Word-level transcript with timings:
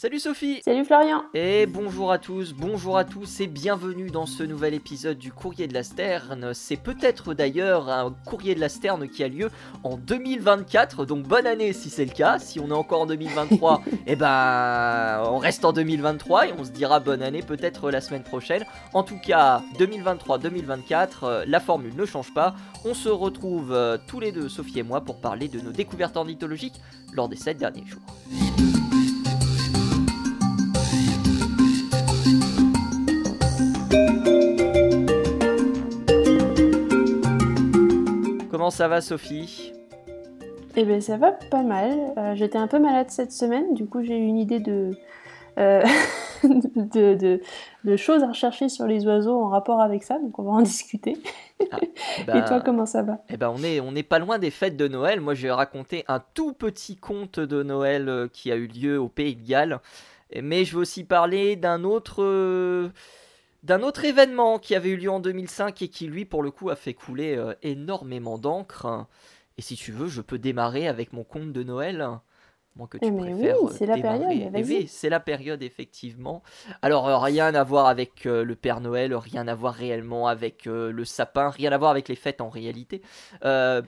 Salut 0.00 0.18
Sophie 0.18 0.62
Salut 0.64 0.86
Florian 0.86 1.24
Et 1.34 1.66
bonjour 1.66 2.10
à 2.10 2.16
tous, 2.16 2.54
bonjour 2.54 2.96
à 2.96 3.04
tous 3.04 3.42
et 3.42 3.46
bienvenue 3.46 4.10
dans 4.10 4.24
ce 4.24 4.42
nouvel 4.42 4.72
épisode 4.72 5.18
du 5.18 5.30
Courrier 5.30 5.68
de 5.68 5.74
la 5.74 5.82
Sterne. 5.82 6.54
C'est 6.54 6.78
peut-être 6.78 7.34
d'ailleurs 7.34 7.90
un 7.90 8.10
Courrier 8.24 8.54
de 8.54 8.60
la 8.60 8.70
Sterne 8.70 9.10
qui 9.10 9.22
a 9.22 9.28
lieu 9.28 9.50
en 9.84 9.98
2024, 9.98 11.04
donc 11.04 11.24
bonne 11.24 11.46
année 11.46 11.74
si 11.74 11.90
c'est 11.90 12.06
le 12.06 12.12
cas. 12.12 12.38
Si 12.38 12.58
on 12.58 12.68
est 12.68 12.72
encore 12.72 13.02
en 13.02 13.06
2023, 13.06 13.82
eh 14.06 14.16
ben 14.16 15.22
on 15.26 15.36
reste 15.36 15.66
en 15.66 15.74
2023 15.74 16.46
et 16.46 16.54
on 16.58 16.64
se 16.64 16.70
dira 16.70 16.98
bonne 16.98 17.20
année 17.20 17.42
peut-être 17.42 17.90
la 17.90 18.00
semaine 18.00 18.22
prochaine. 18.22 18.64
En 18.94 19.02
tout 19.02 19.18
cas, 19.18 19.60
2023-2024, 19.78 21.08
euh, 21.24 21.44
la 21.46 21.60
formule 21.60 21.94
ne 21.94 22.06
change 22.06 22.32
pas. 22.32 22.54
On 22.86 22.94
se 22.94 23.10
retrouve 23.10 23.70
euh, 23.74 23.98
tous 24.06 24.20
les 24.20 24.32
deux, 24.32 24.48
Sophie 24.48 24.78
et 24.78 24.82
moi, 24.82 25.02
pour 25.02 25.20
parler 25.20 25.48
de 25.48 25.60
nos 25.60 25.72
découvertes 25.72 26.16
ornithologiques 26.16 26.80
lors 27.12 27.28
des 27.28 27.36
7 27.36 27.58
derniers 27.58 27.84
jours. 27.84 28.00
Comment 38.50 38.70
ça 38.70 38.88
va 38.88 39.00
Sophie? 39.00 39.72
Eh 40.76 40.84
bien 40.84 41.00
ça 41.00 41.16
va 41.16 41.32
pas 41.32 41.62
mal. 41.62 42.12
Euh, 42.18 42.34
j'étais 42.34 42.58
un 42.58 42.68
peu 42.68 42.78
malade 42.78 43.06
cette 43.10 43.32
semaine, 43.32 43.74
du 43.74 43.86
coup 43.86 44.02
j'ai 44.02 44.16
eu 44.16 44.26
une 44.26 44.38
idée 44.38 44.60
de, 44.60 44.92
euh, 45.58 45.82
de, 46.44 47.40
de, 47.84 47.96
choses 47.96 48.22
à 48.22 48.28
rechercher 48.28 48.68
sur 48.68 48.86
les 48.86 49.06
oiseaux 49.06 49.40
en 49.40 49.48
rapport 49.48 49.80
avec 49.80 50.02
ça, 50.02 50.18
donc 50.18 50.38
on 50.38 50.42
va 50.44 50.50
en 50.52 50.62
discuter. 50.62 51.16
Ah, 51.72 51.78
Et 51.82 52.26
toi 52.26 52.58
bah, 52.58 52.62
comment 52.64 52.86
ça 52.86 53.02
va? 53.02 53.18
Eh 53.28 53.36
ben 53.36 53.52
on 53.54 53.62
est, 53.62 53.80
on 53.80 53.94
est 53.94 54.02
pas 54.02 54.18
loin 54.18 54.38
des 54.38 54.50
fêtes 54.50 54.76
de 54.76 54.88
Noël. 54.88 55.20
Moi 55.20 55.34
j'ai 55.34 55.50
raconté 55.50 56.04
un 56.08 56.22
tout 56.34 56.52
petit 56.52 56.96
conte 56.96 57.40
de 57.40 57.62
Noël 57.62 58.08
euh, 58.08 58.28
qui 58.32 58.52
a 58.52 58.56
eu 58.56 58.66
lieu 58.66 58.98
au 58.98 59.08
Pays 59.08 59.36
de 59.36 59.46
Galles. 59.46 59.80
Mais 60.40 60.64
je 60.64 60.76
veux 60.76 60.82
aussi 60.82 61.02
parler 61.02 61.56
d'un 61.56 61.82
autre 61.82 62.90
d'un 63.62 63.82
autre 63.82 64.04
événement 64.04 64.58
qui 64.58 64.74
avait 64.74 64.90
eu 64.90 64.96
lieu 64.96 65.10
en 65.10 65.20
2005 65.20 65.82
et 65.82 65.88
qui 65.88 66.06
lui 66.06 66.24
pour 66.24 66.42
le 66.42 66.50
coup 66.50 66.70
a 66.70 66.76
fait 66.76 66.94
couler 66.94 67.36
euh, 67.36 67.54
énormément 67.62 68.38
d'encre. 68.38 69.06
Et 69.58 69.62
si 69.62 69.76
tu 69.76 69.92
veux, 69.92 70.08
je 70.08 70.22
peux 70.22 70.38
démarrer 70.38 70.88
avec 70.88 71.12
mon 71.12 71.24
conte 71.24 71.52
de 71.52 71.62
Noël 71.62 72.08
que 72.86 72.98
tu 72.98 73.10
oui, 73.10 73.48
c'est 73.72 73.86
la 73.86 73.98
période. 73.98 74.52
Oui, 74.54 74.86
c'est 74.88 75.08
la 75.08 75.20
période, 75.20 75.62
effectivement. 75.62 76.42
Alors, 76.82 77.08
euh, 77.08 77.18
rien 77.18 77.54
à 77.54 77.64
voir 77.64 77.86
avec 77.86 78.26
euh, 78.26 78.44
le 78.44 78.54
Père 78.54 78.80
Noël, 78.80 79.14
rien 79.14 79.48
à 79.48 79.54
voir 79.54 79.74
réellement 79.74 80.28
avec 80.28 80.66
euh, 80.66 80.90
le 80.90 81.04
sapin, 81.04 81.50
rien 81.50 81.72
à 81.72 81.78
voir 81.78 81.90
avec 81.90 82.08
les 82.08 82.14
fêtes 82.14 82.40
en 82.40 82.48
réalité, 82.48 83.02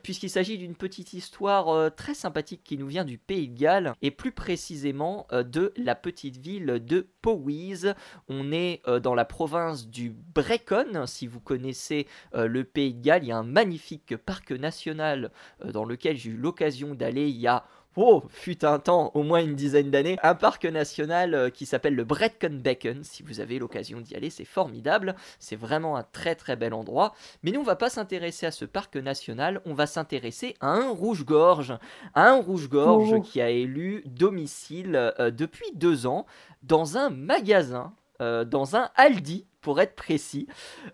puisqu'il 0.02 0.30
s'agit 0.30 0.58
d'une 0.58 0.74
petite 0.74 1.12
histoire 1.12 1.94
très 1.94 2.14
sympathique 2.14 2.62
qui 2.64 2.76
nous 2.76 2.86
vient 2.86 3.04
du 3.04 3.18
Pays 3.18 3.48
de 3.48 3.58
Galles, 3.58 3.94
et 4.02 4.10
plus 4.10 4.32
précisément 4.32 5.26
de 5.30 5.72
la 5.76 5.94
petite 5.94 6.36
ville 6.36 6.82
de 6.84 7.06
Powys. 7.20 7.92
On 8.28 8.52
est 8.52 8.82
dans 9.02 9.14
la 9.14 9.24
province 9.24 9.88
du 9.88 10.10
Brecon, 10.34 11.06
si 11.06 11.26
vous 11.26 11.40
connaissez 11.40 12.06
le 12.32 12.64
Pays 12.64 12.94
de 12.94 13.02
Galles, 13.02 13.24
il 13.24 13.28
y 13.28 13.32
a 13.32 13.38
un 13.38 13.42
magnifique 13.42 14.16
parc 14.16 14.52
national 14.52 15.30
dans 15.64 15.84
lequel 15.84 16.16
j'ai 16.16 16.30
eu 16.30 16.36
l'occasion 16.36 16.94
d'aller 16.94 17.28
il 17.28 17.38
y 17.38 17.46
a 17.46 17.64
oh, 17.96 18.22
fut 18.28 18.64
un 18.64 18.78
temps, 18.78 19.10
au 19.14 19.22
moins 19.22 19.40
une 19.40 19.54
dizaine 19.54 19.90
d'années, 19.90 20.18
un 20.22 20.34
parc 20.34 20.64
national 20.64 21.34
euh, 21.34 21.50
qui 21.50 21.66
s'appelle 21.66 21.94
le 21.94 22.04
Brecon 22.04 22.60
Beacon. 22.62 23.00
Si 23.02 23.22
vous 23.22 23.40
avez 23.40 23.58
l'occasion 23.58 24.00
d'y 24.00 24.14
aller, 24.14 24.30
c'est 24.30 24.44
formidable. 24.44 25.14
C'est 25.38 25.56
vraiment 25.56 25.96
un 25.96 26.02
très 26.02 26.34
très 26.34 26.56
bel 26.56 26.74
endroit. 26.74 27.14
Mais 27.42 27.50
nous, 27.50 27.60
on 27.60 27.64
va 27.64 27.76
pas 27.76 27.90
s'intéresser 27.90 28.46
à 28.46 28.50
ce 28.50 28.64
parc 28.64 28.96
national, 28.96 29.60
on 29.66 29.74
va 29.74 29.86
s'intéresser 29.86 30.54
à 30.60 30.68
un 30.68 30.90
rouge-gorge. 30.90 31.76
Un 32.14 32.40
rouge-gorge 32.40 33.14
oh. 33.18 33.20
qui 33.20 33.40
a 33.40 33.50
élu 33.50 34.02
domicile 34.06 35.12
euh, 35.18 35.30
depuis 35.30 35.70
deux 35.74 36.06
ans 36.06 36.26
dans 36.62 36.96
un 36.96 37.10
magasin, 37.10 37.94
euh, 38.20 38.44
dans 38.44 38.76
un 38.76 38.90
Aldi 38.96 39.46
pour 39.62 39.80
être 39.80 39.94
précis. 39.94 40.46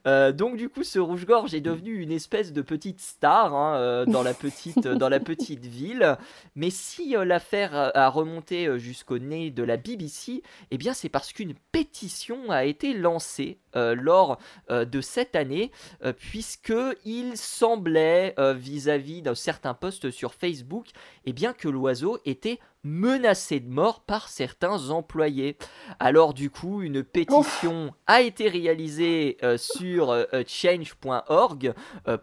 Euh, 0.06 0.30
donc 0.30 0.56
du 0.56 0.68
coup, 0.68 0.84
ce 0.84 0.98
rouge-gorge 0.98 1.54
est 1.54 1.60
devenu 1.60 2.00
une 2.00 2.12
espèce 2.12 2.52
de 2.52 2.62
petite 2.62 3.00
star 3.00 3.54
hein, 3.54 3.76
euh, 3.76 4.04
dans, 4.04 4.22
la 4.22 4.34
petite, 4.34 4.86
dans 4.86 5.08
la 5.08 5.18
petite 5.18 5.66
ville. 5.66 6.16
Mais 6.54 6.70
si 6.70 7.16
euh, 7.16 7.24
l'affaire 7.24 7.90
a 7.94 8.08
remonté 8.08 8.78
jusqu'au 8.78 9.18
nez 9.18 9.50
de 9.50 9.62
la 9.62 9.76
BBC, 9.76 10.42
eh 10.70 10.78
bien 10.78 10.92
c'est 10.92 11.08
parce 11.08 11.32
qu'une 11.32 11.54
pétition 11.72 12.50
a 12.50 12.64
été 12.64 12.94
lancée 12.94 13.58
lors 13.94 14.38
de 14.68 15.00
cette 15.00 15.36
année, 15.36 15.70
puisque 16.18 16.72
il 17.04 17.36
semblait 17.36 18.34
vis-à-vis 18.56 19.22
d'un 19.22 19.34
certain 19.34 19.74
post 19.74 20.10
sur 20.10 20.34
Facebook, 20.34 20.86
eh 21.24 21.32
bien 21.32 21.52
que 21.52 21.68
l'oiseau 21.68 22.18
était 22.24 22.58
menacé 22.84 23.60
de 23.60 23.68
mort 23.68 24.00
par 24.00 24.28
certains 24.28 24.90
employés. 24.90 25.56
Alors 25.98 26.32
du 26.32 26.50
coup, 26.50 26.82
une 26.82 27.02
pétition 27.02 27.92
a 28.06 28.22
été 28.22 28.48
réalisée 28.48 29.36
euh, 29.42 29.56
sur 29.58 30.10
euh, 30.10 30.24
euh, 30.32 30.44
change.org 30.46 31.74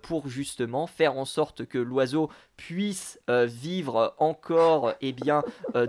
pour 0.02 0.28
justement 0.28 0.88
faire 0.88 1.18
en 1.18 1.26
sorte 1.26 1.66
que 1.66 1.78
l'oiseau 1.78 2.30
puisse 2.58 3.20
vivre 3.28 4.16
encore 4.18 4.92
et 5.02 5.10
eh 5.10 5.12
bien, 5.12 5.44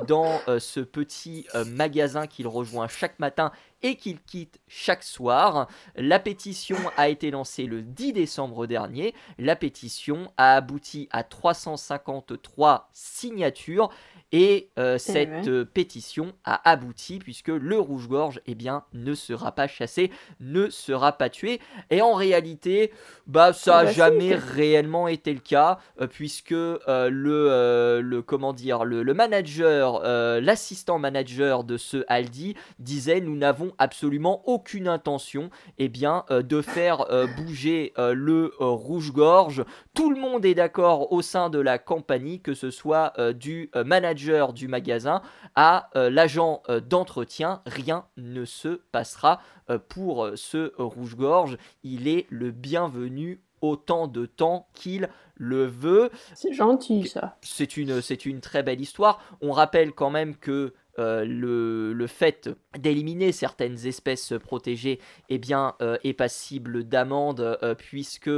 dans 0.08 0.40
ce 0.58 0.80
petit 0.80 1.46
magasin 1.66 2.26
qu'il 2.26 2.48
rejoint 2.48 2.88
chaque 2.88 3.18
matin 3.20 3.52
et 3.82 3.96
qu'il 3.96 4.20
quitte 4.20 4.60
chaque 4.68 5.02
soir. 5.02 5.68
La 5.96 6.18
pétition 6.18 6.76
a 6.96 7.08
été 7.08 7.30
lancée 7.30 7.66
le 7.66 7.82
10 7.82 8.12
décembre 8.12 8.66
dernier. 8.66 9.14
La 9.38 9.56
pétition 9.56 10.32
a 10.36 10.56
abouti 10.56 11.08
à 11.10 11.22
353 11.22 12.88
signatures 12.92 13.90
et 14.32 14.70
euh, 14.78 14.98
cette 14.98 15.48
euh, 15.48 15.64
pétition 15.64 16.32
a 16.44 16.68
abouti 16.68 17.18
puisque 17.18 17.48
le 17.48 17.78
rouge-gorge 17.78 18.40
eh 18.46 18.54
bien, 18.54 18.82
ne 18.92 19.14
sera 19.14 19.52
pas 19.52 19.68
chassé, 19.68 20.10
ne 20.40 20.68
sera 20.68 21.12
pas 21.12 21.30
tué. 21.30 21.60
Et 21.90 22.02
en 22.02 22.14
réalité, 22.14 22.92
bah, 23.26 23.52
ça 23.52 23.84
n'a 23.84 23.92
jamais 23.92 24.34
réellement 24.34 25.06
été 25.06 25.32
le 25.32 25.38
cas 25.38 25.78
euh, 26.00 26.08
puisque 26.08 26.50
le, 26.50 28.00
le, 28.02 28.22
comment 28.22 28.52
dire, 28.52 28.84
le, 28.84 29.02
le 29.02 29.14
manager, 29.14 30.00
l'assistant 30.40 30.98
manager 30.98 31.64
de 31.64 31.76
ce 31.76 32.04
Aldi 32.08 32.56
disait 32.78 33.20
nous 33.20 33.36
n'avons 33.36 33.72
absolument 33.78 34.42
aucune 34.48 34.88
intention 34.88 35.50
eh 35.78 35.88
bien, 35.88 36.24
de 36.30 36.60
faire 36.62 37.06
bouger 37.36 37.92
le 37.96 38.52
rouge-gorge. 38.58 39.64
Tout 39.94 40.10
le 40.10 40.20
monde 40.20 40.44
est 40.44 40.54
d'accord 40.54 41.12
au 41.12 41.22
sein 41.22 41.50
de 41.50 41.58
la 41.58 41.78
compagnie, 41.78 42.40
que 42.40 42.54
ce 42.54 42.70
soit 42.70 43.12
du 43.34 43.70
manager 43.74 44.15
du 44.16 44.68
magasin 44.68 45.22
à 45.54 45.90
euh, 45.94 46.10
l'agent 46.10 46.62
euh, 46.68 46.80
d'entretien, 46.80 47.62
rien 47.66 48.06
ne 48.16 48.44
se 48.44 48.80
passera 48.90 49.40
euh, 49.70 49.78
pour 49.78 50.30
ce 50.34 50.72
rouge-gorge. 50.76 51.58
Il 51.82 52.08
est 52.08 52.26
le 52.30 52.50
bienvenu 52.50 53.40
autant 53.60 54.06
de 54.06 54.26
temps 54.26 54.68
qu'il 54.74 55.08
le 55.34 55.66
veut. 55.66 56.10
C'est 56.34 56.52
gentil 56.52 57.06
ça. 57.06 57.36
C'est 57.42 57.76
une, 57.76 58.00
c'est 58.00 58.26
une 58.26 58.40
très 58.40 58.62
belle 58.62 58.80
histoire. 58.80 59.20
On 59.40 59.52
rappelle 59.52 59.92
quand 59.92 60.10
même 60.10 60.36
que 60.36 60.74
euh, 60.98 61.24
le, 61.26 62.06
fait 62.06 62.48
d'éliminer 62.78 63.32
certaines 63.32 63.84
espèces 63.86 64.32
protégées 64.40 65.00
eh 65.28 65.38
bien, 65.38 65.74
euh, 65.82 65.98
est 66.04 66.12
passible 66.12 66.84
d'amende 66.84 67.58
euh, 67.62 67.74
puisque 67.74 68.30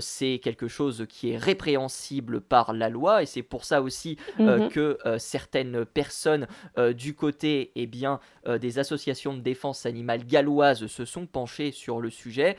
c'est 0.00 0.40
quelque 0.42 0.66
chose 0.66 1.06
qui 1.08 1.30
est 1.30 1.36
répréhensible 1.36 2.40
par 2.40 2.72
la 2.72 2.88
loi 2.88 3.22
et 3.22 3.26
c'est 3.26 3.42
pour 3.42 3.64
ça 3.64 3.82
aussi 3.82 4.18
mhm. 4.38 4.68
que 4.68 4.98
certaines 5.18 5.84
personnes 5.84 6.46
du 6.94 7.14
côté 7.14 7.70
eh 7.76 7.86
bien, 7.86 8.20
des 8.60 8.78
associations 8.78 9.34
de 9.34 9.40
défense 9.40 9.86
animale 9.86 10.24
galloises 10.26 10.86
se 10.86 11.04
sont 11.04 11.26
penchées 11.26 11.70
sur 11.70 12.00
le 12.00 12.10
sujet. 12.10 12.56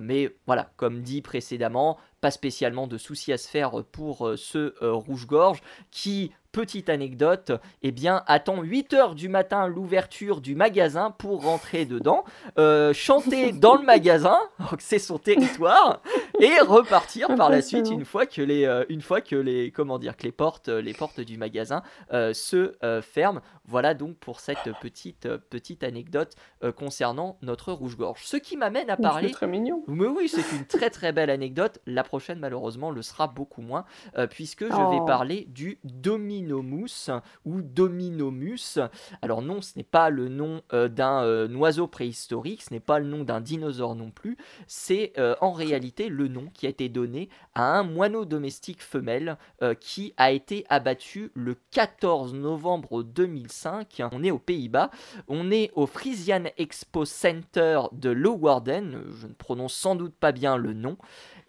mais 0.00 0.36
voilà, 0.46 0.70
comme 0.76 1.02
dit 1.02 1.22
précédemment, 1.22 1.98
pas 2.26 2.32
spécialement 2.32 2.88
de 2.88 2.98
soucis 2.98 3.32
à 3.32 3.38
se 3.38 3.48
faire 3.48 3.84
pour 3.92 4.32
ce 4.36 4.74
rouge-gorge 4.82 5.60
qui 5.92 6.32
petite 6.56 6.88
anecdote, 6.88 7.52
eh 7.82 7.92
bien, 7.92 8.22
attend 8.26 8.62
8 8.62 8.94
heures 8.94 9.14
du 9.14 9.28
matin 9.28 9.68
l'ouverture 9.68 10.40
du 10.40 10.54
magasin 10.54 11.10
pour 11.10 11.42
rentrer 11.42 11.84
dedans, 11.84 12.24
euh, 12.58 12.94
chanter 12.94 13.52
dans 13.52 13.76
le 13.76 13.84
magasin, 13.84 14.38
c'est 14.78 14.98
son 14.98 15.18
territoire, 15.18 16.00
et 16.40 16.58
repartir 16.60 17.28
par 17.36 17.50
la 17.50 17.60
suite 17.60 17.90
une 17.90 18.06
fois 18.06 18.24
que 18.24 18.40
les, 18.40 18.64
euh, 18.64 18.86
une 18.88 19.02
fois 19.02 19.20
que 19.20 19.36
les, 19.36 19.70
comment 19.70 19.98
dire, 19.98 20.16
que 20.16 20.22
les 20.22 20.32
portes, 20.32 20.68
les 20.68 20.94
portes 20.94 21.20
du 21.20 21.36
magasin 21.36 21.82
euh, 22.14 22.32
se 22.32 22.72
ferment. 23.02 23.42
Voilà 23.66 23.92
donc 23.92 24.16
pour 24.16 24.40
cette 24.40 24.70
petite, 24.80 25.28
petite 25.50 25.82
anecdote 25.82 26.36
concernant 26.76 27.36
notre 27.42 27.72
rouge-gorge. 27.72 28.22
Ce 28.24 28.36
qui 28.36 28.56
m'amène 28.56 28.88
à 28.88 28.96
parler. 28.96 29.28
C'est 29.28 29.34
très 29.34 29.46
mignon. 29.48 29.82
Mais 29.88 30.06
oui, 30.06 30.28
c'est 30.28 30.56
une 30.56 30.64
très 30.64 30.88
très 30.88 31.12
belle 31.12 31.30
anecdote. 31.30 31.80
La 31.84 32.04
prochaine, 32.04 32.15
malheureusement, 32.38 32.90
le 32.90 33.02
sera 33.02 33.28
beaucoup 33.28 33.62
moins, 33.62 33.84
puisque 34.30 34.64
je 34.64 34.68
vais 34.68 35.00
oh. 35.00 35.04
parler 35.04 35.46
du 35.48 35.78
domino 35.84 36.56
Dominomus 36.56 37.10
ou 37.44 37.62
Dominomus. 37.62 38.78
Alors 39.22 39.42
non, 39.42 39.60
ce 39.60 39.72
n'est 39.76 39.84
pas 39.84 40.10
le 40.10 40.28
nom 40.28 40.62
euh, 40.72 40.88
d'un 40.88 41.22
euh, 41.22 41.54
oiseau 41.54 41.86
préhistorique, 41.86 42.62
ce 42.62 42.72
n'est 42.72 42.80
pas 42.80 42.98
le 42.98 43.06
nom 43.06 43.24
d'un 43.24 43.40
dinosaure 43.40 43.94
non 43.94 44.10
plus, 44.10 44.36
c'est 44.66 45.12
euh, 45.18 45.34
en 45.40 45.52
réalité 45.52 46.08
le 46.08 46.28
nom 46.28 46.46
qui 46.52 46.66
a 46.66 46.68
été 46.68 46.88
donné 46.88 47.28
à 47.54 47.78
un 47.78 47.82
moineau 47.82 48.24
domestique 48.24 48.82
femelle 48.82 49.36
euh, 49.62 49.74
qui 49.74 50.14
a 50.16 50.30
été 50.30 50.64
abattu 50.68 51.30
le 51.34 51.56
14 51.70 52.34
novembre 52.34 53.02
2005. 53.02 54.02
On 54.12 54.22
est 54.22 54.30
aux 54.30 54.38
Pays-Bas, 54.38 54.90
on 55.28 55.50
est 55.50 55.70
au 55.74 55.86
Frisian 55.86 56.44
Expo 56.56 57.04
Center 57.04 57.80
de 57.92 58.10
Leeuwarden, 58.10 59.02
je 59.10 59.26
ne 59.26 59.34
prononce 59.34 59.74
sans 59.74 59.94
doute 59.94 60.14
pas 60.14 60.32
bien 60.32 60.56
le 60.56 60.72
nom. 60.72 60.96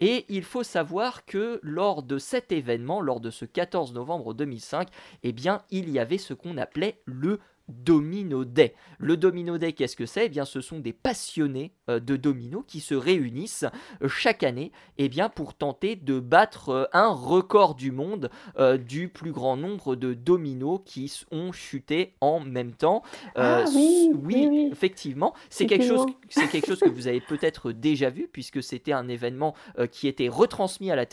Et 0.00 0.24
il 0.28 0.44
faut 0.44 0.62
savoir 0.62 1.24
que 1.24 1.58
lors 1.62 2.02
de 2.02 2.18
cet 2.18 2.52
événement, 2.52 3.00
lors 3.00 3.20
de 3.20 3.30
ce 3.30 3.44
14 3.44 3.92
novembre 3.94 4.34
2005, 4.34 4.88
eh 5.22 5.32
bien, 5.32 5.62
il 5.70 5.90
y 5.90 5.98
avait 5.98 6.18
ce 6.18 6.34
qu'on 6.34 6.56
appelait 6.56 7.00
le 7.04 7.40
Domino 7.68 8.44
Day. 8.44 8.74
Le 8.98 9.16
Domino 9.16 9.58
Day, 9.58 9.72
qu'est-ce 9.72 9.96
que 9.96 10.06
c'est? 10.06 10.26
Eh 10.26 10.28
bien, 10.28 10.44
ce 10.44 10.60
sont 10.60 10.78
des 10.80 10.92
passionnés 10.92 11.72
euh, 11.88 12.00
de 12.00 12.16
domino 12.16 12.64
qui 12.66 12.80
se 12.80 12.94
réunissent 12.94 13.64
euh, 14.02 14.08
chaque 14.08 14.42
année 14.42 14.72
eh 14.96 15.08
bien, 15.08 15.28
pour 15.28 15.54
tenter 15.54 15.96
de 15.96 16.20
battre 16.20 16.68
euh, 16.70 16.84
un 16.92 17.08
record 17.08 17.74
du 17.74 17.92
monde 17.92 18.30
du 18.78 19.08
plus 19.08 19.32
grand 19.32 19.56
nombre 19.56 19.94
de 19.94 20.14
dominos 20.14 20.80
qui 20.84 21.12
ont 21.30 21.52
chuté 21.52 22.14
en 22.20 22.40
même 22.40 22.72
temps. 22.72 23.02
Ah 23.36 23.64
oui, 23.74 24.10
oui, 24.14 24.68
effectivement, 24.72 25.34
c'est 25.48 25.66
quelque, 25.66 25.86
chose, 25.86 26.06
c'est 26.28 26.48
quelque 26.48 26.66
chose 26.66 26.80
que 26.80 26.88
vous 26.88 27.06
avez 27.06 27.20
peut-être 27.20 27.72
déjà 27.72 28.10
vu 28.10 28.28
puisque 28.30 28.62
c'était 28.62 28.92
un 28.92 29.08
événement 29.08 29.54
qui 29.90 30.08
était 30.08 30.28
retransmis 30.28 30.90
à 30.90 30.96
la, 30.96 31.04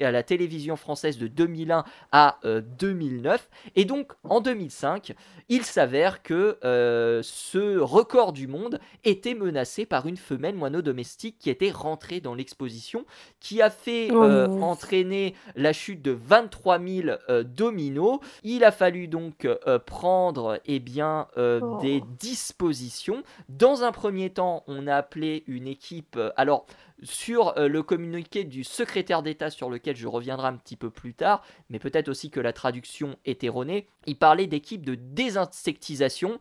à 0.00 0.10
la 0.10 0.22
télévision 0.22 0.76
française 0.76 1.18
de 1.18 1.26
2001 1.26 1.84
à 2.12 2.38
2009. 2.44 3.48
Et 3.74 3.84
donc, 3.84 4.12
en 4.22 4.40
2005, 4.40 5.14
il 5.48 5.64
s'avère 5.64 6.01
que 6.10 6.58
euh, 6.64 7.20
ce 7.22 7.78
record 7.78 8.32
du 8.32 8.48
monde 8.48 8.80
était 9.04 9.34
menacé 9.34 9.86
par 9.86 10.06
une 10.06 10.16
femelle 10.16 10.54
moineau 10.54 10.82
domestique 10.82 11.36
qui 11.38 11.50
était 11.50 11.70
rentrée 11.70 12.20
dans 12.20 12.34
l'exposition, 12.34 13.04
qui 13.40 13.62
a 13.62 13.70
fait 13.70 14.08
oh 14.10 14.22
euh, 14.22 14.48
entraîner 14.60 15.34
la 15.54 15.72
chute 15.72 16.02
de 16.02 16.10
23 16.10 16.80
000 16.80 17.08
euh, 17.28 17.44
dominos. 17.44 18.18
Il 18.42 18.64
a 18.64 18.72
fallu 18.72 19.06
donc 19.06 19.46
prendre 19.86 20.60
eh 20.66 20.80
bien, 20.80 21.28
oh. 21.36 21.78
des 21.80 22.02
dispositions. 22.18 23.22
Dans 23.48 23.84
un 23.84 23.92
premier 23.92 24.30
temps, 24.30 24.64
on 24.66 24.86
a 24.86 24.96
appelé 24.96 25.44
une 25.46 25.66
équipe. 25.66 26.18
alors, 26.36 26.66
sur 27.02 27.56
euh, 27.58 27.68
le 27.68 27.82
communiqué 27.82 28.44
du 28.44 28.64
secrétaire 28.64 29.22
d'État 29.22 29.50
sur 29.50 29.70
lequel 29.70 29.96
je 29.96 30.06
reviendrai 30.06 30.48
un 30.48 30.56
petit 30.56 30.76
peu 30.76 30.90
plus 30.90 31.14
tard, 31.14 31.42
mais 31.68 31.78
peut-être 31.78 32.08
aussi 32.08 32.30
que 32.30 32.40
la 32.40 32.52
traduction 32.52 33.16
est 33.24 33.44
erronée, 33.44 33.88
il 34.06 34.16
parlait 34.16 34.46
d'équipe 34.46 34.84
de 34.84 34.94
désinsectisation. 34.94 36.40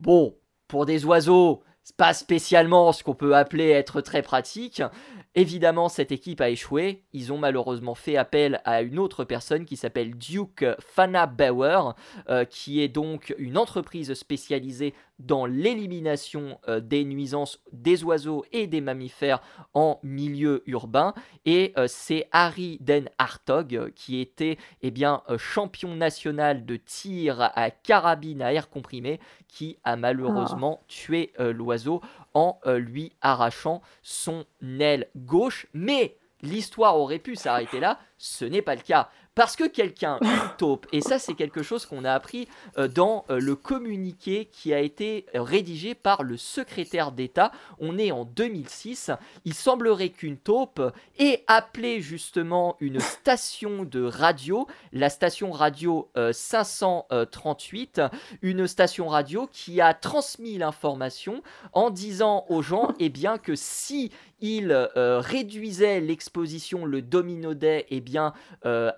Bon, 0.00 0.36
pour 0.68 0.86
des 0.86 1.04
oiseaux, 1.04 1.62
c'est 1.82 1.96
pas 1.96 2.14
spécialement 2.14 2.92
ce 2.92 3.04
qu'on 3.04 3.14
peut 3.14 3.36
appeler 3.36 3.68
être 3.68 4.00
très 4.00 4.22
pratique. 4.22 4.82
Évidemment, 5.36 5.88
cette 5.88 6.12
équipe 6.12 6.40
a 6.40 6.48
échoué. 6.48 7.02
Ils 7.12 7.32
ont 7.32 7.38
malheureusement 7.38 7.96
fait 7.96 8.16
appel 8.16 8.60
à 8.64 8.82
une 8.82 9.00
autre 9.00 9.24
personne 9.24 9.64
qui 9.64 9.76
s'appelle 9.76 10.16
Duke 10.16 10.64
Fana 10.78 11.26
Bauer, 11.26 11.96
euh, 12.28 12.44
qui 12.44 12.80
est 12.80 12.88
donc 12.88 13.34
une 13.38 13.58
entreprise 13.58 14.14
spécialisée 14.14 14.94
dans 15.18 15.46
l'élimination 15.46 16.60
euh, 16.68 16.78
des 16.78 17.04
nuisances 17.04 17.60
des 17.72 18.04
oiseaux 18.04 18.44
et 18.52 18.68
des 18.68 18.80
mammifères 18.80 19.40
en 19.74 19.98
milieu 20.04 20.62
urbain. 20.66 21.14
Et 21.46 21.72
euh, 21.78 21.86
c'est 21.88 22.28
Harry 22.30 22.78
Den 22.80 23.10
Hartog 23.18 23.92
qui 23.96 24.20
était 24.20 24.56
eh 24.82 24.92
bien, 24.92 25.22
champion 25.36 25.96
national 25.96 26.64
de 26.64 26.76
tir 26.76 27.50
à 27.54 27.70
carabine 27.72 28.40
à 28.40 28.52
air 28.52 28.70
comprimé 28.70 29.18
qui 29.48 29.78
a 29.82 29.96
malheureusement 29.96 30.78
ah. 30.80 30.84
tué 30.88 31.32
l'oiseau 31.38 32.00
en 32.34 32.58
lui 32.66 33.12
arrachant 33.20 33.82
son 34.02 34.44
aile 34.62 35.08
gauche. 35.24 35.66
Mais 35.72 36.16
l'histoire 36.42 36.98
aurait 36.98 37.18
pu 37.18 37.36
s'arrêter 37.36 37.80
là, 37.80 37.98
ce 38.18 38.44
n'est 38.44 38.62
pas 38.62 38.74
le 38.74 38.82
cas. 38.82 39.10
Parce 39.34 39.56
que 39.56 39.64
quelqu'un, 39.64 40.18
une 40.22 40.56
taupe, 40.58 40.86
et 40.92 41.00
ça 41.00 41.18
c'est 41.18 41.34
quelque 41.34 41.62
chose 41.62 41.86
qu'on 41.86 42.04
a 42.04 42.12
appris 42.12 42.46
euh, 42.78 42.86
dans 42.86 43.24
euh, 43.30 43.40
le 43.40 43.56
communiqué 43.56 44.48
qui 44.52 44.72
a 44.72 44.78
été 44.78 45.26
rédigé 45.34 45.94
par 45.94 46.22
le 46.22 46.36
secrétaire 46.36 47.10
d'État, 47.10 47.50
on 47.80 47.98
est 47.98 48.12
en 48.12 48.24
2006, 48.24 49.10
il 49.44 49.54
semblerait 49.54 50.10
qu'une 50.10 50.36
taupe 50.36 50.80
ait 51.18 51.42
appelé 51.48 52.00
justement 52.00 52.76
une 52.78 53.00
station 53.00 53.84
de 53.84 54.04
radio, 54.04 54.68
la 54.92 55.10
station 55.10 55.50
radio 55.50 56.08
538, 56.32 57.98
euh, 57.98 58.08
une 58.42 58.68
station 58.68 59.08
radio 59.08 59.48
qui 59.50 59.80
a 59.80 59.94
transmis 59.94 60.58
l'information 60.58 61.42
en 61.72 61.90
disant 61.90 62.46
aux 62.48 62.62
gens 62.62 62.94
eh 63.00 63.08
bien, 63.08 63.38
que 63.38 63.56
si 63.56 64.12
il 64.44 64.72
réduisait 64.94 66.00
l'exposition, 66.00 66.84
le 66.84 67.02
domino 67.02 67.54
day, 67.54 67.86
eh 67.90 68.00
bien, 68.00 68.32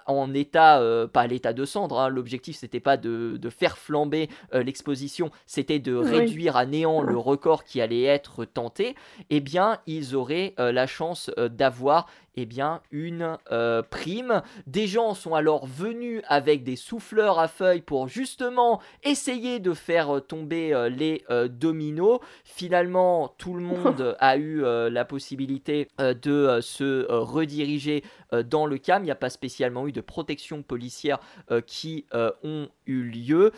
en 0.06 0.34
état, 0.34 0.80
euh, 0.80 1.06
pas 1.06 1.26
l'état 1.26 1.52
de 1.52 1.64
cendre, 1.64 1.98
hein. 1.98 2.08
l'objectif 2.08 2.56
c'était 2.56 2.80
pas 2.80 2.96
de, 2.96 3.38
faire 3.50 3.78
flamber 3.78 4.28
euh, 4.54 4.62
l'exposition, 4.62 5.30
c'était 5.46 5.78
de 5.78 5.94
réduire 5.94 6.56
à 6.56 6.66
néant 6.66 7.02
le 7.02 7.16
record 7.16 7.64
qui 7.64 7.80
allait 7.80 8.02
être 8.02 8.44
tenté, 8.44 8.94
eh 9.30 9.40
bien 9.40 9.78
ils 9.86 10.14
auraient 10.14 10.54
euh, 10.58 10.72
la 10.72 10.86
chance 10.86 11.30
d'avoir 11.36 12.06
eh 12.36 12.44
bien, 12.44 12.80
une 12.90 13.38
euh, 13.50 13.82
prime. 13.82 14.42
Des 14.66 14.86
gens 14.86 15.14
sont 15.14 15.34
alors 15.34 15.66
venus 15.66 16.22
avec 16.28 16.64
des 16.64 16.76
souffleurs 16.76 17.38
à 17.38 17.48
feuilles 17.48 17.80
pour 17.80 18.08
justement 18.08 18.80
essayer 19.02 19.58
de 19.58 19.72
faire 19.72 20.16
euh, 20.16 20.20
tomber 20.20 20.74
euh, 20.74 20.88
les 20.88 21.24
dominos. 21.48 22.20
Finalement, 22.44 23.34
tout 23.38 23.54
le 23.54 23.62
monde 23.62 24.16
a 24.20 24.36
eu 24.36 24.60
la 24.60 25.04
possibilité 25.04 25.88
de 25.98 26.58
se 26.60 27.10
rediriger 27.10 28.02
dans 28.32 28.66
le 28.66 28.78
CAM. 28.78 29.02
Il 29.02 29.06
n'y 29.06 29.10
a 29.10 29.16
pas 29.16 29.30
spécialement 29.30 29.86
eu 29.86 29.92
de 29.92 30.00
protection 30.00 30.62
policière 30.62 31.18
qui 31.66 32.06
ont 32.42 32.68
eu 32.86 33.02
lieu. 33.02 33.52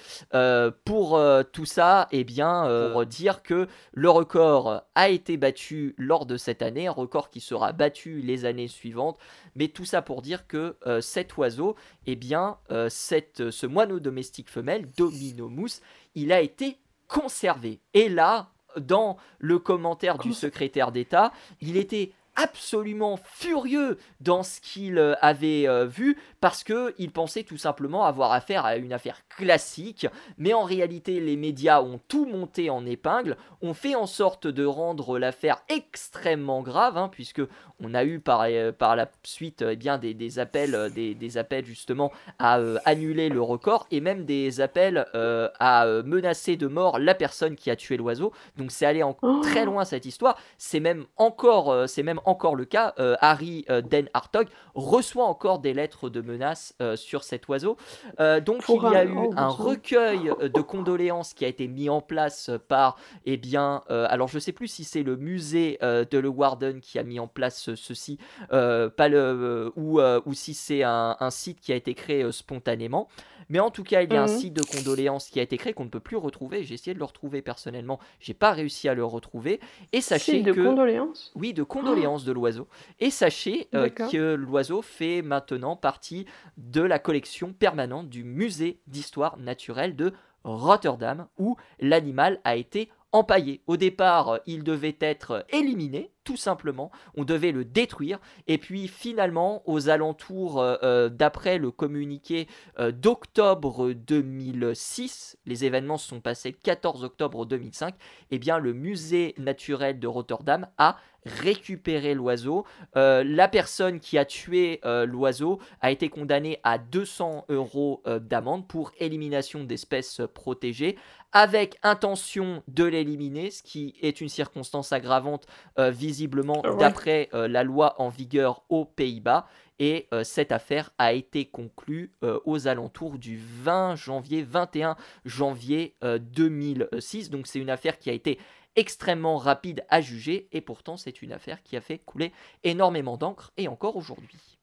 pour 0.84 1.20
tout 1.52 1.66
ça, 1.66 2.08
eh 2.12 2.24
bien, 2.24 2.90
pour 2.92 3.06
dire 3.06 3.42
que 3.42 3.68
le 3.92 4.10
record 4.10 4.82
a 4.94 5.08
été 5.08 5.36
battu 5.36 5.94
lors 5.96 6.26
de 6.26 6.36
cette 6.36 6.62
année, 6.62 6.86
un 6.86 6.92
record 6.92 7.30
qui 7.30 7.40
sera 7.40 7.72
battu 7.72 8.20
les 8.20 8.44
années 8.44 8.68
suivante. 8.68 9.18
Mais 9.54 9.68
tout 9.68 9.84
ça 9.84 10.02
pour 10.02 10.22
dire 10.22 10.46
que 10.46 10.76
euh, 10.86 11.00
cet 11.00 11.36
oiseau, 11.36 11.76
eh 12.06 12.16
bien, 12.16 12.58
euh, 12.70 12.88
cette, 12.88 13.50
ce 13.50 13.66
moineau 13.66 14.00
domestique 14.00 14.48
femelle, 14.50 14.88
Dominomus, 14.96 15.80
il 16.14 16.32
a 16.32 16.40
été 16.40 16.78
conservé. 17.08 17.80
Et 17.94 18.08
là, 18.08 18.50
dans 18.76 19.16
le 19.38 19.58
commentaire 19.58 20.18
du 20.18 20.32
secrétaire 20.32 20.92
d'État, 20.92 21.32
il 21.60 21.76
était 21.76 22.12
absolument 22.38 23.18
furieux 23.34 23.98
dans 24.20 24.42
ce 24.42 24.60
qu'il 24.60 24.96
euh, 24.96 25.14
avait 25.20 25.68
euh, 25.68 25.86
vu 25.86 26.16
parce 26.40 26.64
que 26.64 26.94
il 26.98 27.10
pensait 27.10 27.42
tout 27.42 27.56
simplement 27.56 28.04
avoir 28.04 28.32
affaire 28.32 28.64
à 28.64 28.76
une 28.76 28.92
affaire 28.92 29.22
classique, 29.28 30.06
mais 30.36 30.54
en 30.54 30.64
réalité 30.64 31.20
les 31.20 31.36
médias 31.36 31.82
ont 31.82 32.00
tout 32.08 32.26
monté 32.26 32.70
en 32.70 32.86
épingle, 32.86 33.36
ont 33.62 33.74
fait 33.74 33.94
en 33.94 34.06
sorte 34.06 34.46
de 34.46 34.64
rendre 34.64 35.18
l'affaire 35.18 35.62
extrêmement 35.68 36.62
grave, 36.62 36.96
hein, 36.96 37.08
puisque 37.10 37.42
on 37.80 37.94
a 37.94 38.04
eu 38.04 38.20
par, 38.20 38.42
euh, 38.48 38.72
par 38.72 38.96
la 38.96 39.10
suite 39.22 39.64
eh 39.68 39.76
bien 39.76 39.98
des, 39.98 40.14
des 40.14 40.38
appels, 40.38 40.92
des, 40.94 41.14
des, 41.14 41.38
appels 41.38 41.64
justement 41.64 42.12
à 42.38 42.60
annuler 42.84 43.28
le 43.28 43.40
record 43.40 43.86
et 43.90 44.00
même 44.00 44.24
des 44.24 44.60
appels 44.60 45.06
à 45.14 45.86
menacer 46.04 46.56
de 46.56 46.66
mort 46.66 46.98
la 46.98 47.14
personne 47.14 47.54
qui 47.54 47.70
a 47.70 47.76
tué 47.76 47.96
l'oiseau. 47.96 48.32
Donc 48.56 48.72
c'est 48.72 48.86
allé 48.86 49.02
en 49.02 49.16
oh. 49.22 49.40
très 49.42 49.64
loin 49.64 49.84
cette 49.84 50.06
histoire. 50.06 50.38
C'est 50.56 50.80
même 50.80 51.06
encore, 51.16 51.88
c'est 51.88 52.02
même 52.02 52.20
encore 52.24 52.56
le 52.56 52.64
cas. 52.64 52.94
Euh, 52.98 53.16
Harry 53.20 53.64
euh, 53.70 53.80
Den 53.80 54.08
Hartog 54.14 54.48
reçoit 54.74 55.24
encore 55.24 55.58
des 55.58 55.72
lettres 55.72 56.08
de 56.08 56.20
menaces 56.28 56.74
euh, 56.80 56.96
sur 56.96 57.24
cet 57.24 57.48
oiseau. 57.48 57.76
donc 58.18 58.62
il 58.68 58.82
y 58.82 58.96
a 58.96 59.04
eu 59.04 59.16
un 59.36 59.48
recueil 59.48 60.30
de 60.40 60.60
condoléances 60.60 61.34
qui 61.34 61.44
a 61.44 61.48
été 61.48 61.68
mis 61.68 61.88
en 61.88 62.00
place 62.00 62.50
par, 62.68 62.96
eh 63.24 63.36
bien, 63.36 63.82
alors 63.88 64.28
je 64.28 64.38
sais 64.38 64.52
plus 64.52 64.68
si 64.68 64.84
c'est 64.84 65.02
le 65.02 65.16
musée 65.16 65.78
de 65.80 66.18
Le 66.18 66.28
Warden 66.28 66.80
qui 66.80 66.98
a 66.98 67.02
mis 67.02 67.18
en 67.20 67.26
place 67.26 67.74
ceci, 67.74 68.18
pas 68.50 69.08
le, 69.08 69.72
ou, 69.76 70.00
ou 70.00 70.34
si 70.34 70.54
c'est 70.54 70.82
un, 70.82 71.16
un, 71.18 71.30
site 71.30 71.60
qui 71.60 71.72
a 71.72 71.76
été 71.76 71.94
créé 71.94 72.30
spontanément. 72.32 73.08
Mais 73.48 73.60
en 73.60 73.70
tout 73.70 73.84
cas, 73.84 74.02
il 74.02 74.12
y 74.12 74.16
a 74.16 74.22
un 74.22 74.26
mhm. 74.26 74.38
site 74.38 74.54
de 74.54 74.62
condoléances 74.62 75.28
qui 75.28 75.40
a 75.40 75.42
été 75.42 75.56
créé 75.56 75.72
qu'on 75.72 75.84
ne 75.84 75.90
peut 75.90 76.00
plus 76.00 76.16
retrouver. 76.16 76.64
J'ai 76.64 76.74
essayé 76.74 76.94
de 76.94 76.98
le 76.98 77.04
retrouver 77.04 77.42
personnellement, 77.42 77.98
j'ai 78.20 78.34
pas 78.34 78.52
réussi 78.52 78.88
à 78.88 78.94
le 78.94 79.04
retrouver. 79.04 79.60
Et 79.92 80.00
sachez 80.00 80.42
de 80.42 80.52
condoléances? 80.52 81.32
Oui, 81.34 81.52
de 81.54 81.62
condoléances 81.62 82.24
de 82.24 82.32
l'oiseau. 82.32 82.68
Et 83.00 83.10
sachez 83.10 83.68
euh, 83.74 83.88
que 83.88 84.34
l'oiseau 84.34 84.82
fait 84.82 85.22
maintenant 85.22 85.76
partie 85.76 86.17
de 86.56 86.82
la 86.82 86.98
collection 86.98 87.52
permanente 87.52 88.08
du 88.08 88.24
musée 88.24 88.80
d'histoire 88.86 89.36
naturelle 89.38 89.96
de 89.96 90.12
Rotterdam, 90.44 91.26
où 91.38 91.56
l'animal 91.80 92.40
a 92.44 92.56
été 92.56 92.88
empaillé. 93.12 93.62
Au 93.66 93.76
départ, 93.76 94.38
il 94.46 94.64
devait 94.64 94.96
être 95.00 95.46
éliminé, 95.50 96.12
tout 96.24 96.36
simplement. 96.36 96.90
On 97.16 97.24
devait 97.24 97.52
le 97.52 97.64
détruire. 97.64 98.18
Et 98.46 98.58
puis 98.58 98.86
finalement, 98.86 99.62
aux 99.66 99.88
alentours, 99.88 100.60
euh, 100.60 100.76
euh, 100.82 101.08
d'après 101.08 101.58
le 101.58 101.70
communiqué 101.70 102.46
d'octobre 102.78 103.92
2006, 103.92 105.38
les 105.46 105.64
événements 105.64 105.96
se 105.96 106.08
sont 106.08 106.20
passés 106.20 106.50
le 106.50 106.58
14 106.62 107.02
octobre 107.02 107.46
2005, 107.46 107.94
eh 108.30 108.38
bien 108.38 108.58
le 108.58 108.72
musée 108.72 109.34
naturel 109.38 109.98
de 109.98 110.06
Rotterdam 110.06 110.68
a 110.76 110.98
récupéré 111.40 112.14
l'oiseau. 112.14 112.64
la 112.94 113.48
personne 113.48 114.00
qui 114.00 114.18
a 114.18 114.24
tué 114.24 114.80
l'oiseau 114.84 115.58
a 115.80 115.90
été 115.90 116.08
condamnée 116.08 116.58
à 116.62 116.78
200 116.78 117.46
euros 117.48 118.02
d'amende 118.20 118.66
pour 118.66 118.92
élimination 118.98 119.64
d'espèces 119.64 120.20
protégées 120.34 120.96
avec 121.32 121.78
intention 121.82 122.62
de 122.68 122.84
l'éliminer, 122.84 123.50
ce 123.50 123.62
qui 123.62 123.94
est 124.00 124.20
une 124.20 124.28
circonstance 124.28 124.92
aggravante 124.92 125.46
euh, 125.78 125.90
visiblement 125.90 126.62
d'après 126.78 127.28
euh, 127.34 127.48
la 127.48 127.64
loi 127.64 128.00
en 128.00 128.08
vigueur 128.08 128.62
aux 128.68 128.84
Pays-Bas. 128.84 129.46
Et 129.80 130.08
euh, 130.12 130.24
cette 130.24 130.50
affaire 130.50 130.90
a 130.98 131.12
été 131.12 131.44
conclue 131.44 132.12
aux 132.44 132.66
alentours 132.66 133.16
du 133.18 133.38
20 133.38 133.94
janvier, 133.94 134.42
21 134.42 134.96
janvier 135.24 135.94
2006. 136.02 137.30
Donc 137.30 137.46
c'est 137.46 137.60
une 137.60 137.70
affaire 137.70 137.98
qui 137.98 138.10
a 138.10 138.12
été 138.12 138.38
extrêmement 138.78 139.36
rapide 139.36 139.84
à 139.88 140.00
juger 140.00 140.48
et 140.52 140.60
pourtant 140.60 140.96
c'est 140.96 141.20
une 141.20 141.32
affaire 141.32 141.62
qui 141.64 141.76
a 141.76 141.80
fait 141.80 141.98
couler 141.98 142.32
énormément 142.62 143.16
d'encre 143.16 143.52
et 143.56 143.66
encore 143.66 143.96
aujourd'hui. 143.96 144.58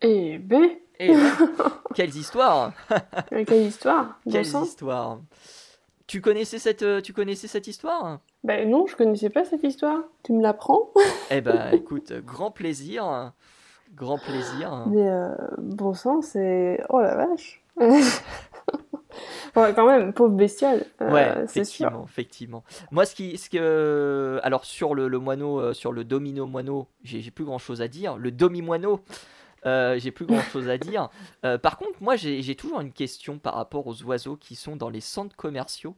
Eh 0.00 0.38
ben, 0.38 0.70
eh 1.00 1.08
ben 1.08 1.32
Quelles 1.94 2.14
histoires 2.16 2.72
Quelle 3.30 3.66
histoire 3.66 4.20
Quelles 4.30 4.46
histoires 4.46 5.18
tu 6.06 6.22
connaissais 6.22 6.58
cette, 6.58 6.82
euh, 6.84 7.02
tu 7.02 7.12
connaissais 7.12 7.48
cette 7.48 7.66
histoire? 7.66 8.20
Ben 8.42 8.70
non, 8.70 8.86
je 8.86 8.96
connaissais 8.96 9.28
pas 9.28 9.44
cette 9.44 9.62
histoire. 9.62 9.98
Tu 10.22 10.32
me 10.32 10.40
l'apprends? 10.40 10.90
Eh 11.30 11.42
ben, 11.42 11.70
écoute, 11.72 12.14
grand 12.24 12.50
plaisir, 12.50 13.34
grand 13.94 14.16
plaisir. 14.16 14.86
Mais 14.86 15.06
euh, 15.06 15.34
bon 15.58 15.92
sang, 15.92 16.22
c'est 16.22 16.82
oh 16.88 17.02
la 17.02 17.14
vache. 17.14 17.62
ouais, 19.62 19.74
quand 19.74 19.86
même, 19.86 20.12
pauvre 20.12 20.34
bestiale. 20.34 20.84
Euh, 21.00 21.12
ouais, 21.12 21.44
effectivement, 21.44 22.04
effectivement. 22.04 22.64
Moi, 22.90 23.04
ce 23.04 23.14
qui, 23.14 23.38
ce 23.38 23.50
que, 23.50 24.40
alors 24.42 24.64
sur 24.64 24.94
le, 24.94 25.08
le 25.08 25.18
moineau, 25.18 25.72
sur 25.72 25.92
le 25.92 26.04
domino 26.04 26.46
moineau, 26.46 26.88
j'ai 27.02 27.30
plus 27.30 27.44
grand 27.44 27.58
chose 27.58 27.82
à 27.82 27.88
dire. 27.88 28.16
Le 28.16 28.30
demi 28.30 28.62
moineau. 28.62 29.00
Euh, 29.66 29.98
j'ai 29.98 30.10
plus 30.10 30.26
grand 30.26 30.40
chose 30.40 30.68
à 30.68 30.78
dire. 30.78 31.08
Euh, 31.44 31.58
par 31.58 31.78
contre, 31.78 32.00
moi, 32.02 32.16
j'ai 32.16 32.54
toujours 32.54 32.80
une 32.80 32.92
question 32.92 33.38
par 33.38 33.54
rapport 33.54 33.86
aux 33.86 34.02
oiseaux 34.02 34.36
qui 34.36 34.54
sont 34.54 34.76
dans 34.76 34.88
les 34.88 35.00
centres 35.00 35.36
commerciaux. 35.36 35.96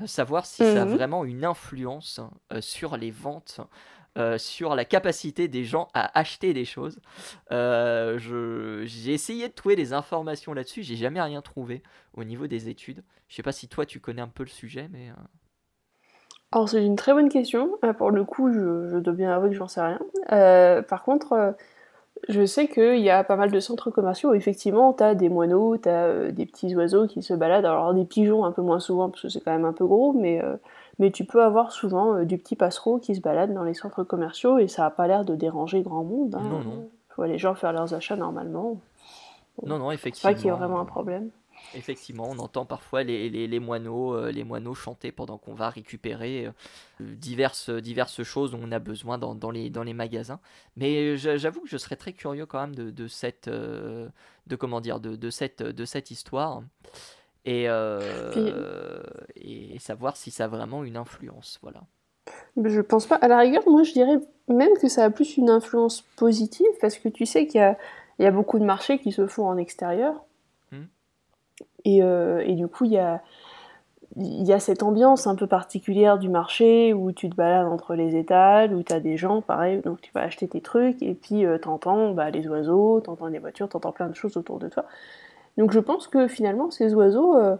Euh, 0.00 0.06
savoir 0.06 0.46
si 0.46 0.62
ça 0.62 0.82
a 0.82 0.84
mhm. 0.84 0.94
vraiment 0.94 1.24
une 1.24 1.44
influence 1.44 2.20
sur 2.60 2.96
les 2.96 3.10
ventes, 3.10 3.60
sur 4.38 4.74
la 4.74 4.84
capacité 4.84 5.48
des 5.48 5.64
gens 5.64 5.88
à 5.94 6.18
acheter 6.18 6.52
des 6.52 6.64
choses. 6.64 7.00
j'ai 7.50 9.12
essayé 9.12 9.48
de 9.48 9.52
trouver 9.52 9.76
des 9.76 9.92
informations 9.92 10.52
là-dessus, 10.52 10.82
j'ai 10.82 10.96
jamais 10.96 11.20
rien 11.20 11.42
trouvé 11.42 11.82
au 12.14 12.24
niveau 12.24 12.46
des 12.46 12.68
études. 12.68 13.02
Je 13.28 13.36
sais 13.36 13.42
pas 13.42 13.52
si 13.52 13.68
toi 13.68 13.86
tu 13.86 14.00
connais 14.00 14.22
un 14.22 14.28
peu 14.28 14.42
le 14.42 14.48
sujet, 14.48 14.88
mais. 14.90 15.10
Alors 16.52 16.68
c'est 16.68 16.84
une 16.84 16.96
très 16.96 17.12
bonne 17.12 17.28
question. 17.28 17.78
pour 17.98 18.10
le 18.10 18.24
coup, 18.24 18.50
je, 18.52 18.88
je 18.90 18.98
dois 18.98 19.12
bien 19.12 19.30
avouer 19.30 19.50
que 19.50 19.56
j'en 19.56 19.68
sais 19.68 19.82
rien. 19.82 20.82
par 20.82 21.02
contre 21.02 21.54
je 22.28 22.44
sais 22.44 22.68
qu'il 22.68 22.98
y 22.98 23.10
a 23.10 23.24
pas 23.24 23.36
mal 23.36 23.50
de 23.50 23.58
centres 23.58 23.90
commerciaux 23.90 24.30
où 24.30 24.34
effectivement 24.34 24.92
tu 24.92 25.02
as 25.02 25.14
des 25.14 25.28
moineaux, 25.28 25.78
tu 25.78 25.88
as 25.88 26.04
euh, 26.04 26.30
des 26.30 26.44
petits 26.44 26.74
oiseaux 26.76 27.06
qui 27.06 27.22
se 27.22 27.32
baladent, 27.32 27.64
alors 27.64 27.94
des 27.94 28.04
pigeons 28.04 28.44
un 28.44 28.52
peu 28.52 28.60
moins 28.60 28.80
souvent 28.80 29.08
parce 29.08 29.22
que 29.22 29.28
c'est 29.28 29.40
quand 29.40 29.52
même 29.52 29.64
un 29.64 29.72
peu 29.72 29.86
gros, 29.86 30.12
mais, 30.12 30.42
euh, 30.42 30.56
mais 30.98 31.10
tu 31.10 31.24
peux 31.24 31.42
avoir 31.42 31.72
souvent 31.72 32.14
euh, 32.14 32.24
du 32.24 32.36
petit 32.36 32.54
passereau 32.54 32.98
qui 32.98 33.14
se 33.14 33.20
balade 33.20 33.54
dans 33.54 33.64
les 33.64 33.74
centres 33.74 34.04
commerciaux 34.04 34.58
et 34.58 34.68
ça 34.68 34.82
n'a 34.82 34.90
pas 34.90 35.06
l'air 35.06 35.24
de 35.24 35.34
déranger 35.34 35.80
grand 35.82 36.04
monde. 36.04 36.34
Hein. 36.34 36.42
Non, 36.44 36.60
non. 36.60 36.88
Faut 37.08 37.24
les 37.24 37.38
gens 37.38 37.54
faire 37.54 37.72
leurs 37.72 37.94
achats 37.94 38.16
normalement. 38.16 38.76
non, 39.64 39.78
non, 39.78 39.90
effectivement. 39.90 40.30
Pas 40.30 40.34
qu'il 40.38 40.46
y 40.46 40.48
ait 40.48 40.56
vraiment 40.56 40.80
un 40.80 40.84
problème. 40.84 41.30
Effectivement, 41.74 42.28
on 42.30 42.38
entend 42.38 42.64
parfois 42.64 43.02
les, 43.02 43.28
les, 43.28 43.60
moineaux, 43.60 44.14
euh, 44.14 44.30
les 44.30 44.44
moineaux 44.44 44.74
chanter 44.74 45.12
pendant 45.12 45.36
qu'on 45.36 45.54
va 45.54 45.68
récupérer 45.68 46.46
euh, 46.46 46.52
diverses, 47.00 47.70
diverses 47.70 48.22
choses 48.22 48.52
dont 48.52 48.60
on 48.62 48.72
a 48.72 48.78
besoin 48.78 49.18
dans, 49.18 49.34
dans, 49.34 49.50
les, 49.50 49.68
dans 49.68 49.82
les 49.82 49.92
magasins. 49.92 50.40
Mais 50.76 51.16
j'avoue 51.16 51.60
que 51.60 51.68
je 51.68 51.76
serais 51.76 51.96
très 51.96 52.12
curieux 52.12 52.46
quand 52.46 52.60
même 52.60 52.74
de, 52.74 52.90
de 52.90 53.06
cette, 53.06 53.48
euh, 53.48 54.08
de, 54.46 54.56
comment 54.56 54.80
dire, 54.80 54.98
de, 54.98 55.16
de, 55.16 55.30
cette, 55.30 55.62
de 55.62 55.84
cette 55.84 56.10
histoire 56.10 56.62
et, 57.44 57.64
et 59.36 59.78
savoir 59.78 60.16
si 60.16 60.30
ça 60.30 60.44
a 60.44 60.48
vraiment 60.48 60.84
une 60.84 60.96
influence. 60.96 61.58
Voilà. 61.62 61.82
Je 62.62 62.80
pense 62.80 63.06
pas. 63.06 63.16
À 63.16 63.28
la 63.28 63.38
rigueur, 63.38 63.62
moi 63.66 63.82
je 63.82 63.92
dirais 63.92 64.18
même 64.48 64.76
que 64.80 64.88
ça 64.88 65.04
a 65.04 65.10
plus 65.10 65.36
une 65.36 65.50
influence 65.50 66.02
positive 66.16 66.66
parce 66.80 66.98
que 66.98 67.08
tu 67.08 67.26
sais 67.26 67.46
qu'il 67.46 67.60
y 67.60 67.64
a, 67.64 67.78
il 68.18 68.24
y 68.24 68.26
a 68.26 68.30
beaucoup 68.30 68.58
de 68.58 68.64
marchés 68.64 68.98
qui 68.98 69.12
se 69.12 69.26
font 69.26 69.46
en 69.46 69.56
extérieur 69.56 70.24
euh, 71.86 72.42
et, 72.44 72.54
du 72.54 72.68
coup, 72.68 72.84
il 72.84 72.92
y 72.92 72.98
a, 72.98 73.22
y 74.16 74.52
a 74.52 74.60
cette 74.60 74.82
ambiance 74.82 75.26
un 75.26 75.34
peu 75.34 75.46
particulière 75.46 76.18
du 76.18 76.28
marché 76.28 76.92
où 76.92 77.12
tu 77.12 77.30
te 77.30 77.36
balades 77.36 77.66
entre 77.66 77.94
les 77.94 78.16
étals, 78.16 78.74
où 78.74 78.82
tu 78.82 78.92
as 78.92 79.00
des 79.00 79.16
gens, 79.16 79.40
pareil, 79.40 79.80
donc 79.84 80.00
tu 80.00 80.10
vas 80.12 80.22
acheter 80.22 80.48
tes 80.48 80.60
trucs, 80.60 81.02
et 81.02 81.14
puis 81.14 81.44
euh, 81.44 81.58
t'entends 81.58 82.12
bah, 82.12 82.30
les 82.30 82.46
oiseaux, 82.48 83.00
t'entends 83.00 83.28
les 83.28 83.38
voitures, 83.38 83.68
t'entends 83.68 83.92
plein 83.92 84.08
de 84.08 84.14
choses 84.14 84.36
autour 84.36 84.58
de 84.58 84.68
toi. 84.68 84.84
Donc 85.56 85.72
je 85.72 85.80
pense 85.80 86.08
que 86.08 86.28
finalement, 86.28 86.70
ces 86.70 86.94
oiseaux, 86.94 87.36
euh, 87.36 87.56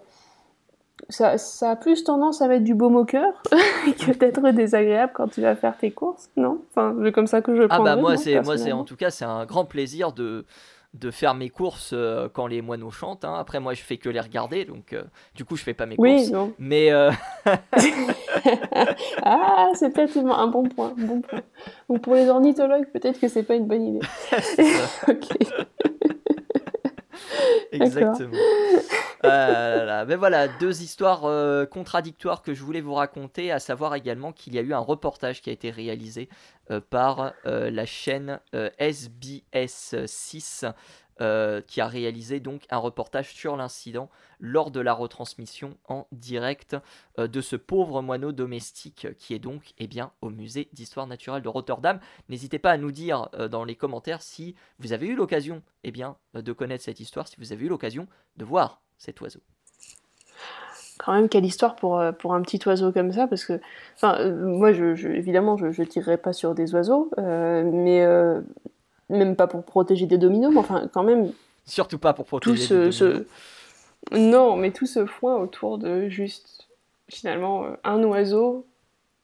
ça, 1.09 1.39
ça, 1.39 1.71
a 1.71 1.77
plus 1.77 2.05
tendance 2.05 2.43
à 2.43 2.49
mettre 2.49 2.65
du 2.65 2.75
baume 2.75 2.97
au 2.97 3.05
cœur 3.05 3.43
que 3.53 4.17
d'être 4.17 4.51
désagréable 4.51 5.13
quand 5.15 5.29
tu 5.29 5.41
vas 5.41 5.55
faire 5.55 5.77
tes 5.77 5.91
courses, 5.91 6.31
non? 6.37 6.61
Enfin, 6.71 6.95
c'est 7.03 7.13
comme 7.13 7.27
ça 7.27 7.41
que 7.41 7.55
je 7.55 7.63
le 7.63 7.69
Ah 7.71 7.81
bah 7.81 7.97
moi, 7.97 8.17
c'est, 8.17 8.41
moi 8.43 8.59
c'est 8.59 8.73
en 8.73 8.85
tout 8.85 8.97
cas, 8.97 9.11
c'est 9.11 9.25
un 9.25 9.47
grand 9.47 9.65
plaisir 9.65 10.13
de 10.13 10.45
de 10.99 11.11
faire 11.11 11.35
mes 11.35 11.49
courses 11.49 11.91
euh, 11.93 12.29
quand 12.33 12.47
les 12.47 12.63
moineaux 12.63 12.91
chantent. 12.91 13.25
Hein. 13.25 13.35
Après, 13.39 13.61
moi, 13.61 13.75
je 13.75 13.83
fais 13.83 13.97
que 13.97 14.09
les 14.09 14.21
regarder, 14.21 14.65
donc 14.65 14.93
euh, 14.93 15.05
du 15.35 15.45
coup, 15.45 15.57
je 15.57 15.63
fais 15.63 15.75
pas 15.75 15.87
mes 15.87 15.97
oui, 15.99 16.31
courses. 16.31 16.53
Mais 16.59 16.91
euh, 16.91 17.11
ah, 19.23 19.71
c'est 19.75 19.91
peut-être 19.91 20.17
un 20.19 20.47
bon 20.49 20.65
point, 20.69 20.95
bon 20.97 21.21
point. 21.21 21.41
Donc 21.89 22.01
pour 22.03 22.15
les 22.15 22.29
ornithologues, 22.29 22.87
peut-être 22.93 23.21
que 23.21 23.29
c'est 23.29 23.43
pas 23.43 23.55
une 23.55 23.67
bonne 23.67 23.87
idée. 23.87 24.07
ok. 25.09 25.29
Exactement. 27.73 28.37
Euh, 29.25 30.05
mais 30.07 30.17
voilà, 30.17 30.49
deux 30.49 30.83
histoires 30.83 31.25
euh, 31.25 31.67
contradictoires 31.67 32.43
que 32.43 32.55
je 32.55 32.63
voulais 32.63 32.81
vous 32.81 32.95
raconter, 32.95 33.51
à 33.51 33.59
savoir 33.59 33.95
également 33.95 34.33
qu'il 34.33 34.55
y 34.55 34.59
a 34.59 34.63
eu 34.63 34.73
un 34.73 34.79
reportage 34.79 35.43
qui 35.43 35.51
a 35.51 35.53
été 35.53 35.71
réalisé 35.71 36.29
euh, 36.71 36.81
par 36.81 37.33
la 37.45 37.87
chaîne 37.87 38.41
SBS 38.53 39.97
6 40.07 40.65
euh, 41.21 41.61
qui 41.67 41.81
a 41.81 41.89
réalisé 41.89 42.39
donc 42.39 42.63
un 42.71 42.77
reportage 42.77 43.35
sur 43.35 43.57
l'incident 43.57 44.09
lors 44.39 44.71
de 44.71 44.79
la 44.79 44.93
retransmission 44.93 45.77
en 45.89 46.07
direct 46.13 46.77
euh, 47.19 47.27
de 47.27 47.41
ce 47.41 47.57
pauvre 47.57 48.03
moineau 48.03 48.31
domestique 48.31 49.09
qui 49.19 49.35
est 49.35 49.41
donc 49.41 49.73
eh 49.79 49.89
bien, 49.89 50.13
au 50.23 50.31
musée 50.31 50.69
d'histoire 50.73 51.09
naturelle 51.09 51.43
de 51.43 51.49
Rotterdam. 51.49 51.99
N'hésitez 52.29 52.61
pas 52.61 52.71
à 52.71 52.77
nous 52.77 52.93
dire 52.93 53.31
euh, 53.35 53.49
dans 53.49 53.65
les 53.65 53.75
commentaires 53.75 54.23
si 54.23 54.55
vous 54.79 54.93
avez 54.93 55.09
eu 55.09 55.17
l'occasion 55.17 55.61
eh 55.83 55.91
bien, 55.91 56.17
de 56.35 56.53
connaître 56.53 56.85
cette 56.85 57.01
histoire, 57.01 57.27
si 57.27 57.35
vous 57.39 57.53
avez 57.53 57.67
eu 57.67 57.69
l'occasion 57.69 58.07
de 58.37 58.45
voir 58.45 58.81
cet 58.97 59.21
oiseau 59.21 59.41
quand 60.99 61.13
même 61.13 61.29
quelle 61.29 61.45
histoire 61.45 61.77
pour, 61.77 62.03
pour 62.19 62.35
un 62.35 62.43
petit 62.43 62.61
oiseau 62.67 62.91
comme 62.91 63.13
ça 63.13 63.29
parce 63.29 63.45
que 63.45 63.61
enfin 63.95 64.33
moi 64.33 64.71
évidemment 64.73 65.57
je, 65.57 65.67
ne 65.67 65.85
tirerai 65.85 66.17
pas 66.17 66.33
sur 66.33 66.57
des 66.57 66.75
oiseaux 66.75 67.09
mais 67.17 68.05
même 69.09 69.37
pas 69.37 69.47
pour 69.47 69.65
protéger 69.65 70.07
des 70.07 70.19
dominos, 70.19 70.53
mais 70.53 70.61
enfin 70.61 70.89
quand 70.93 71.03
même. 71.03 71.33
Surtout 71.65 71.99
pas 71.99 72.13
pour 72.15 72.27
protéger 72.27 72.69
des 72.69 72.91
dominos. 72.91 73.25
Non, 74.13 74.57
mais 74.57 74.71
tout 74.71 74.87
ce 74.87 75.07
foin 75.07 75.37
autour 75.37 75.79
de 75.79 76.09
juste 76.09 76.69
finalement 77.09 77.65
euh, 77.65 77.77
un 77.85 78.03
oiseau 78.05 78.67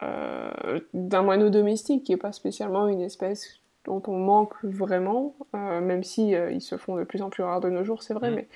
euh, 0.03 0.81
d'un 0.93 1.23
moineau 1.23 1.51
domestique 1.51 2.05
qui 2.05 2.13
n'est 2.13 2.19
pas 2.19 2.33
spécialement 2.33 2.89
une 2.89 3.01
espèce 3.01 3.61
dont 3.85 4.03
on 4.07 4.19
manque 4.19 4.55
vraiment, 4.65 5.35
euh, 5.55 5.81
même 5.81 6.03
si 6.03 6.31
ils 6.31 6.63
se 6.63 6.79
font 6.79 6.97
de 6.97 7.05
plus 7.05 7.21
en 7.21 7.29
plus 7.29 7.43
rares 7.43 7.61
de 7.61 7.69
nos 7.69 7.85
jours, 7.85 8.03
c'est 8.03 8.15
vrai, 8.15 8.31
mm. 8.31 8.35
mais, 8.35 8.49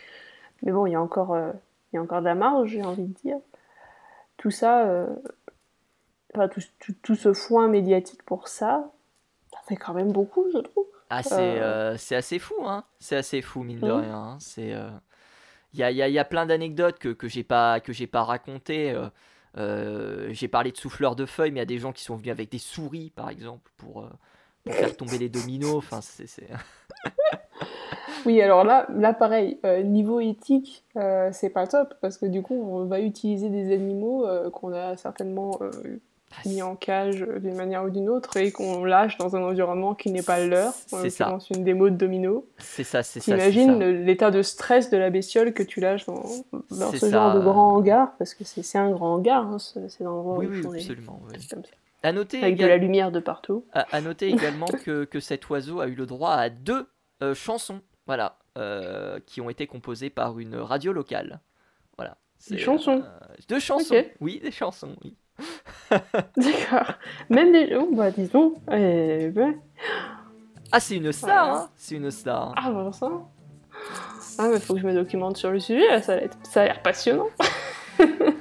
mais 0.62 0.72
bon, 0.72 0.86
il 0.86 0.92
y 0.92 0.94
a 0.94 1.02
encore, 1.02 1.36
il 1.92 1.96
y 1.96 1.98
a 1.98 2.02
encore 2.02 2.20
de 2.20 2.24
la 2.24 2.34
marge, 2.34 2.70
j'ai 2.70 2.82
envie 2.82 3.04
de 3.04 3.12
dire. 3.12 3.36
Tout 4.38 4.50
ça, 4.50 5.06
enfin, 6.34 6.48
tout, 6.48 6.62
tout, 7.02 7.14
ce 7.14 7.34
foin 7.34 7.68
médiatique 7.68 8.22
pour 8.22 8.48
ça, 8.48 8.90
ça 9.52 9.58
fait 9.66 9.76
quand 9.76 9.92
même 9.92 10.12
beaucoup, 10.12 10.46
je 10.50 10.58
trouve. 10.58 10.86
Ah, 11.10 11.22
euh. 11.32 11.36
Euh, 11.36 11.94
c'est 11.96 12.16
assez 12.16 12.38
fou, 12.38 12.54
hein. 12.66 12.84
C'est 12.98 13.16
assez 13.16 13.40
fou, 13.42 13.62
mine 13.62 13.80
de 13.80 13.86
mmh. 13.86 14.00
rien. 14.00 14.14
Hein. 14.14 14.36
C'est. 14.40 14.68
Il 14.68 14.72
euh, 14.72 14.90
y, 15.74 15.82
a, 15.82 16.08
y, 16.08 16.18
a, 16.18 16.24
plein 16.24 16.46
d'anecdotes 16.46 16.98
que, 16.98 17.08
que 17.08 17.28
j'ai 17.28 17.44
pas 17.44 17.80
que 17.80 17.92
j'ai 17.92 18.06
pas 18.06 18.24
racontées. 18.24 18.94
j'ai 19.56 20.48
parlé 20.48 20.72
de 20.72 20.76
souffleurs 20.76 21.16
de 21.16 21.26
feuilles, 21.26 21.50
mais 21.50 21.58
il 21.58 21.62
y 21.62 21.62
a 21.62 21.66
des 21.66 21.78
gens 21.78 21.92
qui 21.92 22.02
sont 22.02 22.16
venus 22.16 22.30
avec 22.30 22.50
des 22.50 22.58
souris, 22.58 23.10
par 23.10 23.30
exemple, 23.30 23.70
pour, 23.76 24.08
faire 24.66 24.96
tomber 24.96 25.18
les 25.18 25.28
dominos. 25.28 25.76
Enfin, 25.76 26.00
c'est. 26.02 26.26
oui, 28.26 28.42
alors 28.42 28.64
là, 28.64 28.86
là 28.90 29.14
pareil, 29.14 29.58
niveau 29.84 30.20
éthique, 30.20 30.84
c'est 31.32 31.50
pas 31.50 31.66
top 31.66 31.94
parce 32.02 32.18
que 32.18 32.26
du 32.26 32.42
coup, 32.42 32.54
on 32.54 32.84
va 32.84 33.00
utiliser 33.00 33.48
des 33.48 33.72
animaux 33.72 34.26
qu'on 34.50 34.72
a 34.72 34.96
certainement 34.96 35.58
mis 36.46 36.62
en 36.62 36.76
cage 36.76 37.20
d'une 37.20 37.54
manière 37.54 37.84
ou 37.84 37.90
d'une 37.90 38.08
autre 38.08 38.36
et 38.36 38.52
qu'on 38.52 38.84
lâche 38.84 39.16
dans 39.18 39.36
un 39.36 39.42
environnement 39.42 39.94
qui 39.94 40.10
n'est 40.10 40.22
pas 40.22 40.40
le 40.40 40.48
leur. 40.48 40.72
C'est 40.72 41.10
ça. 41.10 41.38
une 41.50 41.64
démo 41.64 41.90
de 41.90 41.96
domino. 41.96 42.46
C'est 42.58 42.84
ça, 42.84 43.02
c'est 43.02 43.20
ça. 43.20 43.32
T'imagines 43.32 43.78
l'état 43.78 44.30
de 44.30 44.42
stress 44.42 44.90
de 44.90 44.96
la 44.96 45.10
bestiole 45.10 45.52
que 45.52 45.62
tu 45.62 45.80
lâches 45.80 46.06
dans, 46.06 46.22
ce 46.70 47.10
genre 47.10 47.34
de 47.34 47.40
grand 47.40 47.74
hangar, 47.74 48.12
parce 48.18 48.34
que 48.34 48.44
c'est 48.44 48.78
un 48.78 48.90
grand 48.90 49.14
hangar, 49.14 49.46
hein, 49.46 49.58
c'est 49.58 50.00
l'endroit 50.00 50.38
oui, 50.38 50.46
où 50.46 50.68
oui, 50.68 50.80
absolument, 50.80 51.20
comme 51.50 51.64
ça. 51.64 51.70
À 52.02 52.12
noter 52.12 52.42
Avec 52.42 52.56
de 52.56 52.66
la 52.66 52.76
lumière 52.76 53.10
de 53.10 53.20
partout. 53.20 53.64
À, 53.72 54.00
noter 54.00 54.28
également 54.32 54.66
que, 54.66 55.04
que, 55.04 55.20
cet 55.20 55.48
oiseau 55.48 55.80
a 55.80 55.88
eu 55.88 55.94
le 55.94 56.06
droit 56.06 56.32
à 56.32 56.48
deux 56.48 56.88
euh, 57.22 57.34
chansons, 57.34 57.80
voilà, 58.06 58.38
euh, 58.56 59.18
qui 59.26 59.40
ont 59.40 59.50
été 59.50 59.66
composées 59.66 60.10
par 60.10 60.38
une 60.38 60.56
radio 60.56 60.92
locale. 60.92 61.40
Voilà. 61.96 62.16
Des 62.48 62.58
chansons. 62.58 63.02
Euh, 63.04 63.34
deux 63.48 63.58
chansons. 63.58 64.04
Oui, 64.20 64.40
des 64.40 64.52
chansons. 64.52 64.94
Oui. 65.02 65.16
D'accord. 66.36 66.94
Même 67.28 67.52
des. 67.52 67.76
Oh, 67.76 67.88
bah, 67.92 68.10
disons. 68.10 68.54
Eh 68.70 69.28
ben. 69.28 69.54
Ah, 70.70 70.80
c'est 70.80 70.96
une 70.96 71.12
star, 71.12 71.54
hein 71.54 71.70
C'est 71.76 71.94
une 71.96 72.10
star. 72.10 72.54
Ah, 72.56 72.70
bon, 72.70 72.92
ça. 72.92 73.08
Ah, 74.38 74.48
mais 74.52 74.60
faut 74.60 74.74
que 74.74 74.80
je 74.80 74.86
me 74.86 74.94
documente 74.94 75.36
sur 75.36 75.50
le 75.50 75.60
sujet, 75.60 76.00
ça 76.02 76.14
a 76.60 76.64
l'air 76.64 76.82
passionnant. 76.82 77.28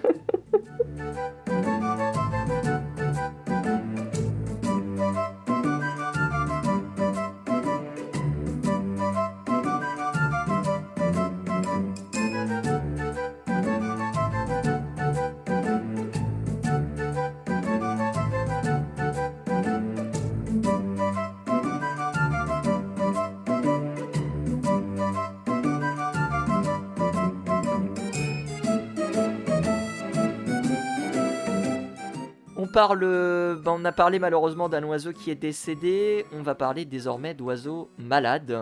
Ben, 32.77 33.57
on 33.65 33.85
a 33.85 33.91
parlé 33.91 34.19
malheureusement 34.19 34.69
d'un 34.69 34.83
oiseau 34.83 35.11
qui 35.11 35.31
est 35.31 35.35
décédé. 35.35 36.25
On 36.31 36.43
va 36.43 36.53
parler 36.53 36.85
désormais 36.85 37.33
d'oiseaux 37.33 37.89
malades. 37.97 38.55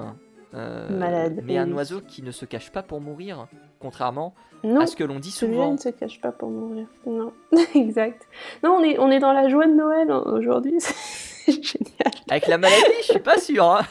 Euh, 0.54 0.90
Malade. 0.90 1.42
Mais 1.44 1.58
un 1.58 1.70
oiseau 1.74 2.00
qui 2.00 2.24
ne 2.24 2.32
se 2.32 2.46
cache 2.46 2.72
pas 2.72 2.82
pour 2.82 3.02
mourir, 3.02 3.48
contrairement 3.82 4.34
à 4.80 4.88
ce 4.88 4.96
que 4.96 5.04
l'on 5.04 5.20
dit 5.20 5.32
souvent. 5.32 5.74
ne 5.74 5.78
se 5.78 5.90
cache 5.90 6.22
pas 6.22 6.32
pour 6.32 6.50
mourir. 6.50 6.88
Non, 7.06 7.34
exact. 7.76 8.26
Non, 8.64 8.78
on 8.80 8.84
est, 8.84 8.98
on 9.00 9.12
est 9.12 9.20
dans 9.20 9.34
la 9.34 9.50
joie 9.50 9.68
de 9.68 9.74
Noël 9.74 10.10
hein, 10.10 10.24
aujourd'hui. 10.28 10.76
C'est 10.80 11.62
génial. 11.62 12.14
Avec 12.30 12.48
la 12.48 12.58
maladie, 12.58 12.84
je 13.00 13.12
suis 13.12 13.20
pas 13.20 13.38
sûr. 13.38 13.66
Hein. 13.66 13.82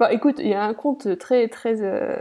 Bah, 0.00 0.12
écoute, 0.12 0.40
il 0.40 0.48
y 0.48 0.54
a 0.54 0.64
un 0.64 0.74
conte 0.74 1.16
très, 1.18 1.46
très, 1.46 1.82
euh, 1.82 2.18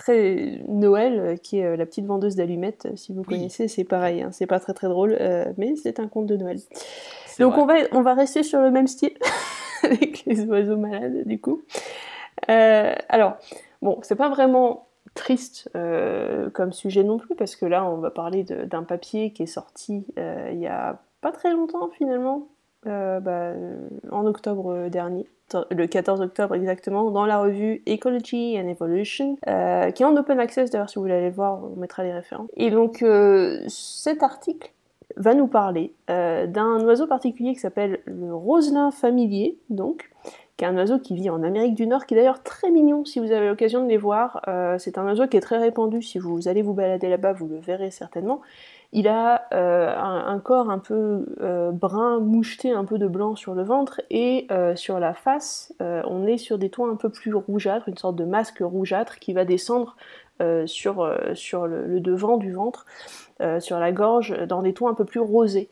très 0.00 0.62
Noël, 0.66 1.20
euh, 1.20 1.36
qui 1.36 1.58
est 1.58 1.64
euh, 1.64 1.76
La 1.76 1.84
petite 1.84 2.06
vendeuse 2.06 2.34
d'allumettes. 2.34 2.86
Euh, 2.86 2.96
si 2.96 3.12
vous 3.12 3.22
connaissez, 3.22 3.68
c'est 3.68 3.84
pareil, 3.84 4.22
hein. 4.22 4.30
c'est 4.32 4.46
pas 4.46 4.58
très 4.58 4.72
très 4.72 4.88
drôle, 4.88 5.16
mais 5.58 5.76
c'est 5.76 6.00
un 6.00 6.08
conte 6.08 6.26
de 6.26 6.36
Noël. 6.36 6.58
Donc 7.38 7.56
on 7.56 7.66
va, 7.66 7.74
on 7.92 8.02
va 8.02 8.14
rester 8.14 8.42
sur 8.42 8.60
le 8.60 8.70
même 8.70 8.86
style, 8.86 9.14
avec 9.82 10.24
les 10.26 10.44
oiseaux 10.46 10.76
malades, 10.76 11.26
du 11.26 11.40
coup. 11.40 11.62
alors, 12.48 13.36
bon, 13.82 13.98
c'est 14.02 14.16
pas 14.16 14.28
vraiment 14.28 14.88
triste 15.14 15.70
comme 16.52 16.72
sujet 16.72 17.02
non 17.02 17.18
plus, 17.18 17.34
parce 17.34 17.56
que 17.56 17.66
là, 17.66 17.84
on 17.84 17.98
va 17.98 18.10
parler 18.10 18.44
d'un 18.44 18.82
papier 18.82 19.32
qui 19.32 19.42
est 19.42 19.46
sorti 19.46 20.06
il 20.16 20.58
y 20.58 20.66
a 20.66 20.98
pas 21.20 21.32
très 21.32 21.52
longtemps 21.52 21.90
finalement, 21.96 22.48
bah, 22.84 23.52
en 24.10 24.26
octobre 24.26 24.88
dernier 24.88 25.26
le 25.70 25.86
14 25.86 26.20
octobre 26.20 26.54
exactement, 26.54 27.10
dans 27.10 27.26
la 27.26 27.40
revue 27.40 27.82
Ecology 27.88 28.58
and 28.58 28.68
Evolution, 28.68 29.38
euh, 29.48 29.90
qui 29.90 30.02
est 30.02 30.06
en 30.06 30.16
open 30.16 30.38
access 30.40 30.70
d'ailleurs 30.70 30.90
si 30.90 30.96
vous 30.96 31.02
voulez 31.02 31.14
aller 31.14 31.30
voir, 31.30 31.60
on 31.64 31.78
mettra 31.78 32.02
les 32.02 32.12
références. 32.12 32.48
Et 32.56 32.70
donc 32.70 33.02
euh, 33.02 33.62
cet 33.68 34.22
article 34.22 34.72
va 35.16 35.34
nous 35.34 35.48
parler 35.48 35.92
euh, 36.08 36.46
d'un 36.46 36.80
oiseau 36.84 37.06
particulier 37.06 37.52
qui 37.52 37.60
s'appelle 37.60 38.00
le 38.04 38.34
roselin 38.34 38.90
familier, 38.90 39.58
donc, 39.68 40.10
qui 40.56 40.64
est 40.64 40.68
un 40.68 40.76
oiseau 40.76 40.98
qui 40.98 41.14
vit 41.14 41.30
en 41.30 41.42
Amérique 41.42 41.74
du 41.74 41.86
Nord, 41.86 42.06
qui 42.06 42.14
est 42.14 42.16
d'ailleurs 42.16 42.42
très 42.42 42.70
mignon 42.70 43.04
si 43.04 43.18
vous 43.18 43.32
avez 43.32 43.48
l'occasion 43.48 43.82
de 43.82 43.88
les 43.88 43.96
voir. 43.96 44.40
c'est 44.78 44.98
un 44.98 45.04
oiseau 45.04 45.26
qui 45.26 45.36
est 45.36 45.40
très 45.40 45.58
répandu, 45.58 46.02
si 46.02 46.18
vous 46.18 46.48
allez 46.48 46.62
vous 46.62 46.74
balader 46.74 47.08
là-bas, 47.08 47.32
vous 47.32 47.48
le 47.48 47.58
verrez 47.58 47.90
certainement. 47.90 48.40
Il 48.92 49.06
a 49.06 49.46
euh, 49.54 49.94
un, 49.96 50.40
corps 50.40 50.68
un 50.68 50.80
peu 50.80 51.24
euh, 51.40 51.70
brun, 51.70 52.18
moucheté, 52.18 52.72
un 52.72 52.84
peu 52.84 52.98
de 52.98 53.06
blanc 53.06 53.36
sur 53.36 53.54
le 53.54 53.62
ventre, 53.62 54.00
et 54.10 54.48
euh, 54.50 54.74
sur 54.74 54.98
la 54.98 55.14
face, 55.14 55.72
on 55.80 56.26
est 56.26 56.38
sur 56.38 56.58
des 56.58 56.70
tons 56.70 56.90
un 56.90 56.96
peu 56.96 57.08
plus 57.08 57.34
rougeâtres, 57.34 57.88
une 57.88 57.96
sorte 57.96 58.16
de 58.16 58.24
masque 58.24 58.58
rougeâtre 58.60 59.18
qui 59.20 59.32
va 59.32 59.44
descendre 59.44 59.96
sur, 60.64 61.04
le, 61.04 62.00
devant 62.00 62.38
du 62.38 62.52
ventre, 62.52 62.86
sur 63.58 63.78
la 63.78 63.92
gorge, 63.92 64.36
dans 64.46 64.62
des 64.62 64.72
tons 64.72 64.88
un 64.88 64.94
peu 64.94 65.04
plus 65.04 65.20
rosés. 65.20 65.68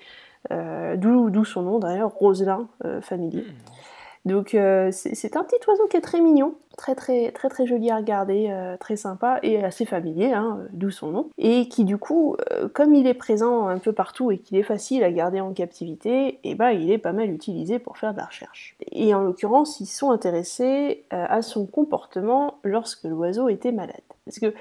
D'où 0.50 1.44
son 1.44 1.62
nom 1.62 1.78
d'ailleurs, 1.78 2.12
Roselin 2.12 2.68
familier. 3.00 3.42
Hmm. 3.42 3.97
Donc 4.28 4.54
euh, 4.54 4.90
c'est 4.92 5.36
un 5.36 5.42
petit 5.42 5.56
oiseau 5.66 5.86
qui 5.88 5.96
est 5.96 6.02
très 6.02 6.20
mignon, 6.20 6.54
très 6.76 6.94
très 6.94 7.32
très 7.32 7.66
joli 7.66 7.90
à 7.90 7.96
regarder, 7.96 8.48
euh, 8.50 8.76
très 8.76 8.96
sympa 8.96 9.38
et 9.42 9.64
assez 9.64 9.86
familier, 9.86 10.32
hein, 10.32 10.58
d'où 10.74 10.90
son 10.90 11.08
nom. 11.08 11.30
Et 11.38 11.66
qui 11.68 11.84
du 11.84 11.96
coup, 11.96 12.36
euh, 12.52 12.68
comme 12.68 12.94
il 12.94 13.06
est 13.06 13.14
présent 13.14 13.68
un 13.68 13.78
peu 13.78 13.92
partout 13.92 14.30
et 14.30 14.36
qu'il 14.36 14.58
est 14.58 14.62
facile 14.62 15.02
à 15.02 15.10
garder 15.10 15.40
en 15.40 15.54
captivité, 15.54 16.28
et 16.28 16.40
eh 16.44 16.54
ben 16.54 16.72
il 16.72 16.90
est 16.90 16.98
pas 16.98 17.12
mal 17.12 17.30
utilisé 17.30 17.78
pour 17.78 17.96
faire 17.96 18.12
de 18.12 18.18
la 18.18 18.26
recherche. 18.26 18.76
Et 18.92 19.14
en 19.14 19.22
l'occurrence, 19.22 19.80
ils 19.80 19.86
sont 19.86 20.10
intéressés 20.10 21.06
à 21.10 21.40
son 21.40 21.64
comportement 21.64 22.58
lorsque 22.64 23.04
l'oiseau 23.04 23.48
était 23.48 23.72
malade. 23.72 23.96
Parce 24.26 24.38
que 24.38 24.52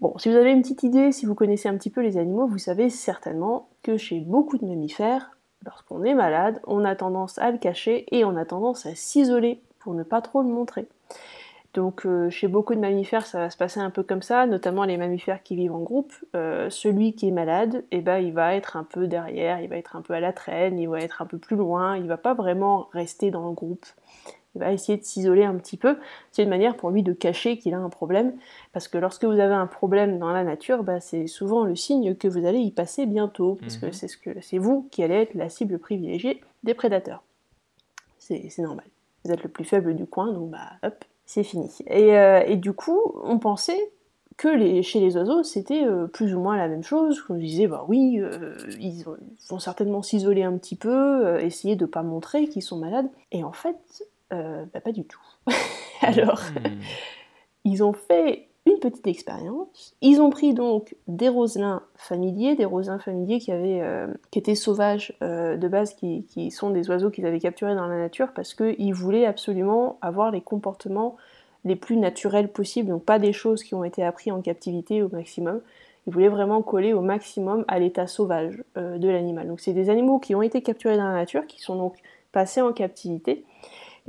Bon, 0.00 0.16
si 0.16 0.30
vous 0.30 0.36
avez 0.36 0.50
une 0.50 0.62
petite 0.62 0.82
idée, 0.82 1.12
si 1.12 1.26
vous 1.26 1.34
connaissez 1.34 1.68
un 1.68 1.76
petit 1.76 1.90
peu 1.90 2.00
les 2.00 2.16
animaux, 2.16 2.46
vous 2.46 2.56
savez 2.56 2.88
certainement 2.88 3.68
que 3.82 3.98
chez 3.98 4.20
beaucoup 4.20 4.56
de 4.56 4.64
mammifères, 4.64 5.36
Lorsqu'on 5.64 6.04
est 6.04 6.14
malade, 6.14 6.60
on 6.66 6.84
a 6.84 6.96
tendance 6.96 7.38
à 7.38 7.50
le 7.50 7.58
cacher 7.58 8.06
et 8.10 8.24
on 8.24 8.36
a 8.36 8.44
tendance 8.44 8.86
à 8.86 8.94
s'isoler 8.94 9.60
pour 9.78 9.94
ne 9.94 10.02
pas 10.02 10.22
trop 10.22 10.42
le 10.42 10.48
montrer. 10.48 10.86
Donc 11.74 12.04
euh, 12.04 12.30
chez 12.30 12.48
beaucoup 12.48 12.74
de 12.74 12.80
mammifères, 12.80 13.26
ça 13.26 13.38
va 13.38 13.50
se 13.50 13.56
passer 13.56 13.78
un 13.78 13.90
peu 13.90 14.02
comme 14.02 14.22
ça, 14.22 14.46
notamment 14.46 14.84
les 14.84 14.96
mammifères 14.96 15.42
qui 15.42 15.54
vivent 15.54 15.74
en 15.74 15.82
groupe. 15.82 16.12
Euh, 16.34 16.68
celui 16.68 17.14
qui 17.14 17.28
est 17.28 17.32
malade, 17.32 17.84
eh 17.92 18.00
ben, 18.00 18.18
il 18.18 18.32
va 18.32 18.54
être 18.54 18.76
un 18.76 18.84
peu 18.84 19.06
derrière, 19.06 19.60
il 19.60 19.68
va 19.68 19.76
être 19.76 19.94
un 19.94 20.02
peu 20.02 20.14
à 20.14 20.20
la 20.20 20.32
traîne, 20.32 20.78
il 20.78 20.88
va 20.88 20.98
être 20.98 21.22
un 21.22 21.26
peu 21.26 21.38
plus 21.38 21.56
loin, 21.56 21.96
il 21.96 22.08
va 22.08 22.16
pas 22.16 22.34
vraiment 22.34 22.88
rester 22.92 23.30
dans 23.30 23.46
le 23.46 23.54
groupe 23.54 23.86
il 24.54 24.60
va 24.60 24.72
essayer 24.72 24.98
de 24.98 25.04
s'isoler 25.04 25.44
un 25.44 25.54
petit 25.54 25.76
peu. 25.76 25.96
C'est 26.32 26.42
une 26.42 26.48
manière 26.48 26.76
pour 26.76 26.90
lui 26.90 27.02
de 27.02 27.12
cacher 27.12 27.58
qu'il 27.58 27.74
a 27.74 27.78
un 27.78 27.88
problème, 27.88 28.34
parce 28.72 28.88
que 28.88 28.98
lorsque 28.98 29.24
vous 29.24 29.38
avez 29.38 29.54
un 29.54 29.66
problème 29.66 30.18
dans 30.18 30.32
la 30.32 30.44
nature, 30.44 30.82
bah, 30.82 31.00
c'est 31.00 31.26
souvent 31.26 31.64
le 31.64 31.76
signe 31.76 32.14
que 32.14 32.28
vous 32.28 32.46
allez 32.46 32.60
y 32.60 32.70
passer 32.70 33.06
bientôt, 33.06 33.56
parce 33.60 33.76
que 33.76 33.86
mhm. 33.86 33.92
c'est 33.92 34.08
ce 34.08 34.16
que 34.16 34.40
c'est 34.40 34.58
vous 34.58 34.88
qui 34.90 35.02
allez 35.02 35.14
être 35.14 35.34
la 35.34 35.48
cible 35.48 35.78
privilégiée 35.78 36.40
des 36.64 36.74
prédateurs. 36.74 37.22
C'est 38.18 38.58
normal. 38.58 38.86
Vous 39.24 39.32
êtes 39.32 39.42
le 39.42 39.48
plus 39.48 39.64
faible 39.64 39.94
du 39.94 40.06
coin, 40.06 40.32
donc 40.32 40.50
bah 40.50 40.70
hop, 40.82 41.04
c'est 41.26 41.44
fini. 41.44 41.70
Et, 41.86 42.16
euh, 42.16 42.56
du 42.56 42.72
coup, 42.72 43.00
on 43.22 43.38
pensait 43.38 43.92
que 44.36 44.48
les, 44.48 44.82
chez 44.82 45.00
les 45.00 45.16
oiseaux, 45.16 45.42
c'était 45.42 45.84
euh, 45.84 46.06
plus 46.06 46.34
ou 46.34 46.40
moins 46.40 46.56
la 46.56 46.68
même 46.68 46.82
chose. 46.82 47.22
On 47.28 47.34
disait, 47.34 47.66
bah 47.66 47.84
oui, 47.88 48.18
euh, 48.18 48.56
ils, 48.78 49.04
vont 49.48 49.58
certainement 49.58 50.02
s'isoler 50.02 50.42
un 50.42 50.56
petit 50.56 50.76
peu, 50.76 51.38
essayer 51.40 51.76
de 51.76 51.84
ne 51.84 51.90
pas 51.90 52.02
montrer 52.02 52.48
qu'ils 52.48 52.62
sont 52.62 52.78
malades. 52.78 53.08
Et 53.32 53.44
en 53.44 53.52
fait, 53.52 54.04
euh, 54.32 54.64
bah, 54.72 54.80
pas 54.80 54.92
du 54.92 55.04
tout. 55.04 55.20
Alors, 56.02 56.40
hmm. 56.40 56.80
ils 57.64 57.82
ont 57.82 57.92
fait 57.92 58.48
une 58.66 58.78
petite 58.78 59.06
expérience. 59.06 59.96
Ils 60.02 60.20
ont 60.20 60.30
pris 60.30 60.54
donc 60.54 60.94
des 61.08 61.28
roselins 61.28 61.82
familiers, 61.96 62.54
des 62.54 62.64
roselins 62.64 62.98
familiers 62.98 63.38
qui, 63.38 63.52
avaient, 63.52 63.80
euh, 63.80 64.06
qui 64.30 64.38
étaient 64.38 64.54
sauvages 64.54 65.16
euh, 65.22 65.56
de 65.56 65.68
base, 65.68 65.94
qui, 65.94 66.24
qui, 66.24 66.50
sont 66.50 66.70
des 66.70 66.88
oiseaux 66.90 67.10
qu'ils 67.10 67.26
avaient 67.26 67.40
capturés 67.40 67.74
dans 67.74 67.86
la 67.86 67.98
nature 67.98 68.32
parce 68.34 68.54
qu'ils 68.54 68.94
voulaient 68.94 69.26
absolument 69.26 69.98
avoir 70.02 70.30
les 70.30 70.40
comportements 70.42 71.16
les 71.64 71.76
plus 71.76 71.96
naturels 71.96 72.48
possibles, 72.48 72.88
donc 72.88 73.04
pas 73.04 73.18
des 73.18 73.34
choses 73.34 73.62
qui 73.62 73.74
ont 73.74 73.84
été 73.84 74.02
apprises 74.02 74.32
en 74.32 74.40
captivité 74.40 75.02
au 75.02 75.10
maximum. 75.10 75.60
Ils 76.06 76.12
voulaient 76.12 76.28
vraiment 76.28 76.62
coller 76.62 76.94
au 76.94 77.02
maximum 77.02 77.66
à 77.68 77.78
l'état 77.78 78.06
sauvage 78.06 78.62
de 78.76 79.08
l'animal. 79.08 79.46
Donc 79.46 79.60
c'est 79.60 79.74
des 79.74 79.90
animaux 79.90 80.18
qui 80.18 80.34
ont 80.34 80.40
été 80.40 80.62
capturés 80.62 80.96
dans 80.96 81.04
la 81.04 81.12
nature, 81.12 81.46
qui 81.46 81.60
sont 81.60 81.76
donc 81.76 81.96
passés 82.32 82.62
en 82.62 82.72
captivité 82.72 83.44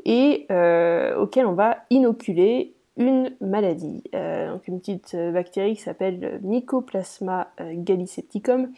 et 0.05 0.45
euh, 0.51 1.15
auquel 1.17 1.45
on 1.45 1.53
va 1.53 1.77
inoculer 1.89 2.73
une 2.97 3.35
maladie, 3.39 4.03
euh, 4.13 4.51
donc 4.51 4.67
une 4.67 4.79
petite 4.79 5.15
bactérie 5.15 5.75
qui 5.75 5.81
s'appelle 5.81 6.39
Mycoplasma 6.43 7.47
gallisepticum, 7.59 8.71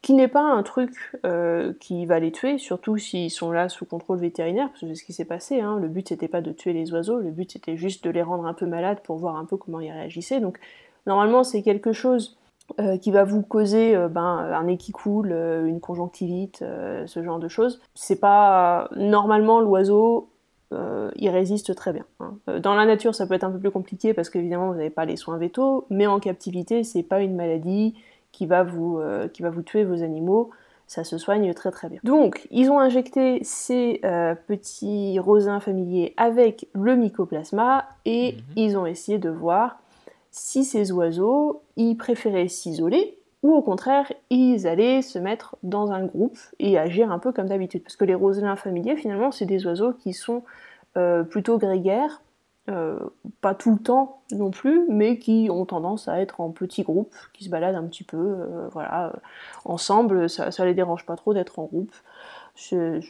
qui 0.00 0.14
n'est 0.14 0.28
pas 0.28 0.42
un 0.42 0.62
truc 0.62 0.92
euh, 1.26 1.72
qui 1.80 2.06
va 2.06 2.20
les 2.20 2.30
tuer, 2.30 2.58
surtout 2.58 2.98
s'ils 2.98 3.32
sont 3.32 3.50
là 3.50 3.68
sous 3.68 3.84
contrôle 3.84 4.18
vétérinaire, 4.18 4.68
parce 4.68 4.80
que 4.80 4.86
c'est 4.86 4.94
ce 4.94 5.04
qui 5.04 5.12
s'est 5.12 5.24
passé. 5.24 5.60
Hein. 5.60 5.78
Le 5.80 5.88
but 5.88 6.08
c'était 6.08 6.28
pas 6.28 6.40
de 6.40 6.52
tuer 6.52 6.72
les 6.72 6.92
oiseaux, 6.92 7.18
le 7.18 7.30
but 7.30 7.50
c'était 7.50 7.76
juste 7.76 8.04
de 8.04 8.10
les 8.10 8.22
rendre 8.22 8.46
un 8.46 8.54
peu 8.54 8.66
malades 8.66 9.00
pour 9.02 9.16
voir 9.16 9.36
un 9.36 9.44
peu 9.44 9.56
comment 9.56 9.80
ils 9.80 9.90
réagissaient. 9.90 10.40
Donc 10.40 10.58
normalement 11.06 11.42
c'est 11.42 11.62
quelque 11.62 11.92
chose 11.92 12.36
qui 13.00 13.10
va 13.10 13.24
vous 13.24 13.40
causer 13.40 13.96
ben, 14.10 14.20
un 14.20 14.64
nez 14.64 14.76
qui 14.76 14.92
coule, 14.92 15.32
une 15.32 15.80
conjonctivite, 15.80 16.58
ce 16.58 17.22
genre 17.22 17.38
de 17.38 17.48
choses. 17.48 17.80
C'est 17.94 18.20
pas 18.20 18.90
normalement 18.94 19.60
l'oiseau 19.60 20.28
euh, 20.72 21.10
il 21.16 21.30
résiste 21.30 21.74
très 21.74 21.92
bien. 21.92 22.04
Hein. 22.20 22.34
Euh, 22.48 22.58
dans 22.60 22.74
la 22.74 22.84
nature, 22.84 23.14
ça 23.14 23.26
peut 23.26 23.34
être 23.34 23.44
un 23.44 23.50
peu 23.50 23.58
plus 23.58 23.70
compliqué 23.70 24.12
parce 24.12 24.28
qu'évidemment, 24.28 24.68
vous 24.68 24.76
n'avez 24.76 24.90
pas 24.90 25.04
les 25.04 25.16
soins 25.16 25.38
vétos, 25.38 25.86
mais 25.90 26.06
en 26.06 26.20
captivité, 26.20 26.84
c'est 26.84 27.02
pas 27.02 27.20
une 27.20 27.34
maladie 27.34 27.94
qui 28.32 28.46
va 28.46 28.62
vous, 28.62 28.98
euh, 28.98 29.28
qui 29.28 29.42
va 29.42 29.50
vous 29.50 29.62
tuer 29.62 29.84
vos 29.84 30.02
animaux. 30.02 30.50
Ça 30.86 31.04
se 31.04 31.18
soigne 31.18 31.52
très 31.54 31.70
très 31.70 31.88
bien. 31.88 32.00
Donc, 32.04 32.46
ils 32.50 32.70
ont 32.70 32.78
injecté 32.78 33.40
ces 33.42 34.00
petits 34.46 35.18
rosins 35.18 35.60
familiers 35.60 36.14
avec 36.16 36.66
le 36.72 36.96
mycoplasma 36.96 37.86
et 38.06 38.32
mhm. 38.32 38.40
ils 38.56 38.78
ont 38.78 38.86
essayé 38.86 39.18
de 39.18 39.28
voir 39.28 39.80
si 40.30 40.64
ces 40.64 40.90
oiseaux, 40.90 41.62
ils 41.76 41.96
préféraient 41.96 42.48
s'isoler 42.48 43.18
ou 43.42 43.54
au 43.54 43.62
contraire, 43.62 44.12
ils 44.30 44.66
allaient 44.66 45.02
se 45.02 45.18
mettre 45.18 45.56
dans 45.62 45.92
un 45.92 46.04
groupe 46.04 46.38
et 46.58 46.78
agir 46.78 47.12
un 47.12 47.18
peu 47.18 47.32
comme 47.32 47.48
d'habitude. 47.48 47.82
Parce 47.82 47.96
que 47.96 48.04
les 48.04 48.14
roselins 48.14 48.56
familiers, 48.56 48.96
finalement, 48.96 49.30
c'est 49.30 49.46
des 49.46 49.64
oiseaux 49.66 49.92
qui 49.92 50.12
sont 50.12 50.42
euh, 50.96 51.22
plutôt 51.22 51.58
grégaires, 51.58 52.22
euh, 52.68 52.98
pas 53.40 53.54
tout 53.54 53.70
le 53.72 53.78
temps 53.78 54.22
non 54.32 54.50
plus, 54.50 54.82
mais 54.88 55.18
qui 55.18 55.48
ont 55.50 55.64
tendance 55.64 56.08
à 56.08 56.20
être 56.20 56.40
en 56.40 56.50
petits 56.50 56.82
groupes, 56.82 57.14
qui 57.32 57.44
se 57.44 57.50
baladent 57.50 57.76
un 57.76 57.84
petit 57.84 58.04
peu, 58.04 58.16
euh, 58.16 58.68
voilà, 58.72 59.12
ensemble, 59.64 60.28
ça, 60.28 60.50
ça 60.50 60.64
les 60.64 60.74
dérange 60.74 61.06
pas 61.06 61.16
trop 61.16 61.32
d'être 61.32 61.60
en 61.60 61.64
groupe. 61.64 61.94
C'est 62.56 63.00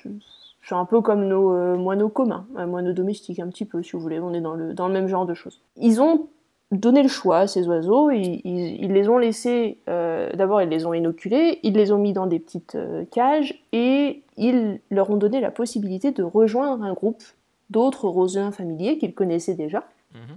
un 0.70 0.84
peu 0.84 1.00
comme 1.00 1.26
nos 1.26 1.78
moineaux 1.78 2.10
communs, 2.10 2.46
moineaux 2.54 2.92
domestiques 2.92 3.40
un 3.40 3.48
petit 3.48 3.64
peu, 3.64 3.82
si 3.82 3.92
vous 3.92 4.00
voulez, 4.00 4.20
on 4.20 4.34
est 4.34 4.42
dans 4.42 4.54
le, 4.54 4.74
dans 4.74 4.88
le 4.88 4.92
même 4.92 5.08
genre 5.08 5.24
de 5.24 5.32
choses. 5.32 5.62
Ils 5.76 6.02
ont 6.02 6.28
donné 6.70 7.02
le 7.02 7.09
choix 7.09 7.38
à 7.38 7.46
ces 7.46 7.66
oiseaux. 7.66 8.11
Ils, 8.11 8.92
les 8.92 9.09
ont 9.09 9.18
laissés, 9.18 9.78
euh, 9.88 10.31
d'abord 10.35 10.62
ils 10.62 10.68
les 10.68 10.87
ont 10.87 10.94
inoculés, 10.94 11.61
ils 11.62 11.74
les 11.74 11.92
ont 11.92 11.98
mis 11.98 12.12
dans 12.12 12.26
des 12.26 12.38
petites 12.38 12.74
euh, 12.74 13.04
cages 13.11 13.62
et 13.72 14.22
ils 14.37 14.81
leur 14.90 15.11
ont 15.11 15.16
donné 15.16 15.40
la 15.40 15.50
possibilité 15.50 16.12
de 16.12 16.22
rejoindre 16.22 16.85
un 16.85 16.92
groupe 16.92 17.22
d'autres 17.70 18.09
roselins 18.09 18.52
familiers 18.52 18.98
qu'ils 18.98 19.14
connaissaient 19.14 19.54
déjà. 19.54 19.85
Mhm. 20.14 20.37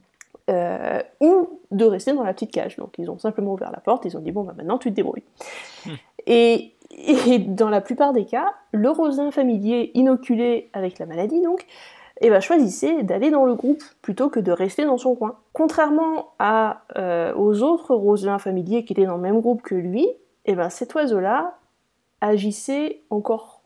Euh, 0.49 1.01
ou 1.21 1.59
de 1.69 1.85
rester 1.85 2.13
dans 2.13 2.23
la 2.23 2.33
petite 2.33 2.51
cage. 2.51 2.75
Donc 2.77 2.95
ils 2.97 3.09
ont 3.09 3.19
simplement 3.19 3.53
ouvert 3.53 3.71
la 3.71 3.79
porte, 3.79 4.05
ils 4.05 4.17
ont 4.17 4.21
dit 4.21 4.31
bon 4.31 4.43
bah 4.43 4.53
maintenant 4.57 4.77
tu 4.77 4.89
te 4.89 4.95
débrouilles. 4.95 5.23
Hmm. 5.85 5.91
Et, 6.25 6.73
et, 6.97 7.39
dans 7.39 7.69
la 7.69 7.79
plupart 7.79 8.11
des 8.11 8.25
cas, 8.25 8.53
le 8.71 8.89
roselin 8.89 9.31
familier 9.31 9.91
inoculé 9.93 10.69
avec 10.73 10.99
la 10.99 11.05
maladie 11.05 11.41
donc 11.41 11.65
et 12.21 12.29
bah, 12.29 12.39
choisissait 12.39 13.03
d'aller 13.03 13.31
dans 13.31 13.45
le 13.45 13.55
groupe 13.55 13.83
plutôt 14.01 14.29
que 14.29 14.39
de 14.39 14.51
rester 14.51 14.85
dans 14.85 14.97
son 14.97 15.15
coin. 15.15 15.37
Contrairement 15.53 16.33
euh, 16.95 17.33
aux 17.35 17.63
autres 17.63 17.95
roselins 17.95 18.39
familiers 18.39 18.85
qui 18.85 18.93
étaient 18.93 19.05
dans 19.05 19.15
le 19.15 19.21
même 19.21 19.41
groupe 19.41 19.63
que 19.63 19.75
lui, 19.75 20.07
et 20.45 20.55
ben 20.55 20.69
cet 20.69 20.93
oiseau-là 20.93 21.57
agissait 22.21 23.01
encore 23.09 23.61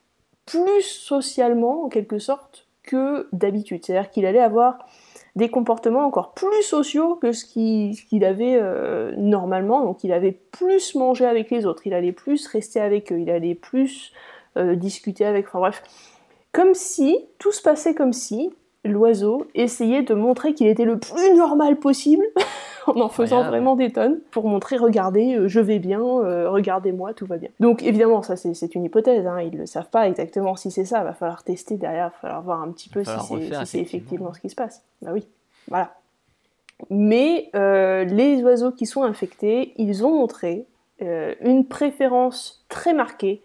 plus 0.45 0.83
socialement 0.83 1.85
en 1.85 1.89
quelque 1.89 2.17
sorte 2.17 2.67
que 2.83 3.27
d'habitude. 3.33 3.83
C'est-à-dire 3.83 4.09
qu'il 4.09 4.25
allait 4.25 4.39
avoir 4.39 4.85
des 5.35 5.49
comportements 5.49 6.05
encore 6.05 6.33
plus 6.33 6.63
sociaux 6.63 7.15
que 7.15 7.33
ce 7.33 7.45
qu'il 7.45 8.23
avait 8.23 8.57
euh, 8.61 9.13
normalement. 9.17 9.83
Donc 9.83 10.03
il 10.05 10.13
avait 10.13 10.31
plus 10.31 10.95
mangé 10.95 11.25
avec 11.25 11.51
les 11.51 11.65
autres, 11.65 11.85
il 11.85 11.93
allait 11.93 12.13
plus 12.13 12.47
rester 12.47 12.79
avec 12.79 13.11
eux, 13.11 13.19
il 13.19 13.29
allait 13.29 13.55
plus 13.55 14.13
euh, 14.57 14.75
discuter 14.75 15.25
avec. 15.25 15.47
Comme 16.55 16.73
si, 16.73 17.17
tout 17.37 17.51
se 17.51 17.61
passait 17.61 17.93
comme 17.93 18.13
si 18.13 18.49
l'oiseau 18.85 19.45
essayait 19.55 20.03
de 20.03 20.13
montrer 20.13 20.53
qu'il 20.53 20.67
était 20.67 20.85
le 20.85 20.97
plus 20.97 21.33
normal 21.35 21.75
possible, 21.75 22.23
en 22.87 23.01
en 23.01 23.09
faisant 23.09 23.43
vraiment 23.43 23.75
des 23.75 23.91
tonnes, 23.91 24.21
pour 24.31 24.47
montrer, 24.47 24.77
regardez, 24.77 25.35
euh, 25.35 25.47
je 25.49 25.59
vais 25.59 25.79
bien, 25.79 26.01
euh, 26.01 26.49
regardez-moi, 26.49 27.13
tout 27.13 27.25
va 27.25 27.35
bien. 27.35 27.49
Donc 27.59 27.83
évidemment, 27.83 28.21
ça 28.21 28.37
c'est 28.37 28.73
une 28.73 28.85
hypothèse, 28.85 29.27
hein, 29.27 29.41
ils 29.41 29.51
ne 29.51 29.57
le 29.57 29.65
savent 29.65 29.89
pas 29.89 30.07
exactement 30.07 30.55
si 30.55 30.71
c'est 30.71 30.85
ça, 30.85 30.99
il 30.99 31.03
va 31.03 31.13
falloir 31.13 31.43
tester 31.43 31.75
derrière, 31.75 32.05
il 32.05 32.11
va 32.11 32.19
falloir 32.21 32.41
voir 32.41 32.61
un 32.61 32.71
petit 32.71 32.87
peu 32.87 33.03
si 33.03 33.11
c'est 33.65 33.79
effectivement 33.79 34.33
ce 34.33 34.39
qui 34.39 34.49
se 34.49 34.55
passe. 34.55 34.81
Bah 35.01 35.11
oui, 35.13 35.27
voilà. 35.67 35.93
Mais 36.89 37.49
euh, 37.53 38.05
les 38.05 38.41
oiseaux 38.43 38.71
qui 38.71 38.85
sont 38.85 39.03
infectés, 39.03 39.73
ils 39.75 40.05
ont 40.05 40.15
montré 40.15 40.65
une 41.01 41.65
préférence 41.67 42.63
très 42.69 42.93
marquée 42.93 43.41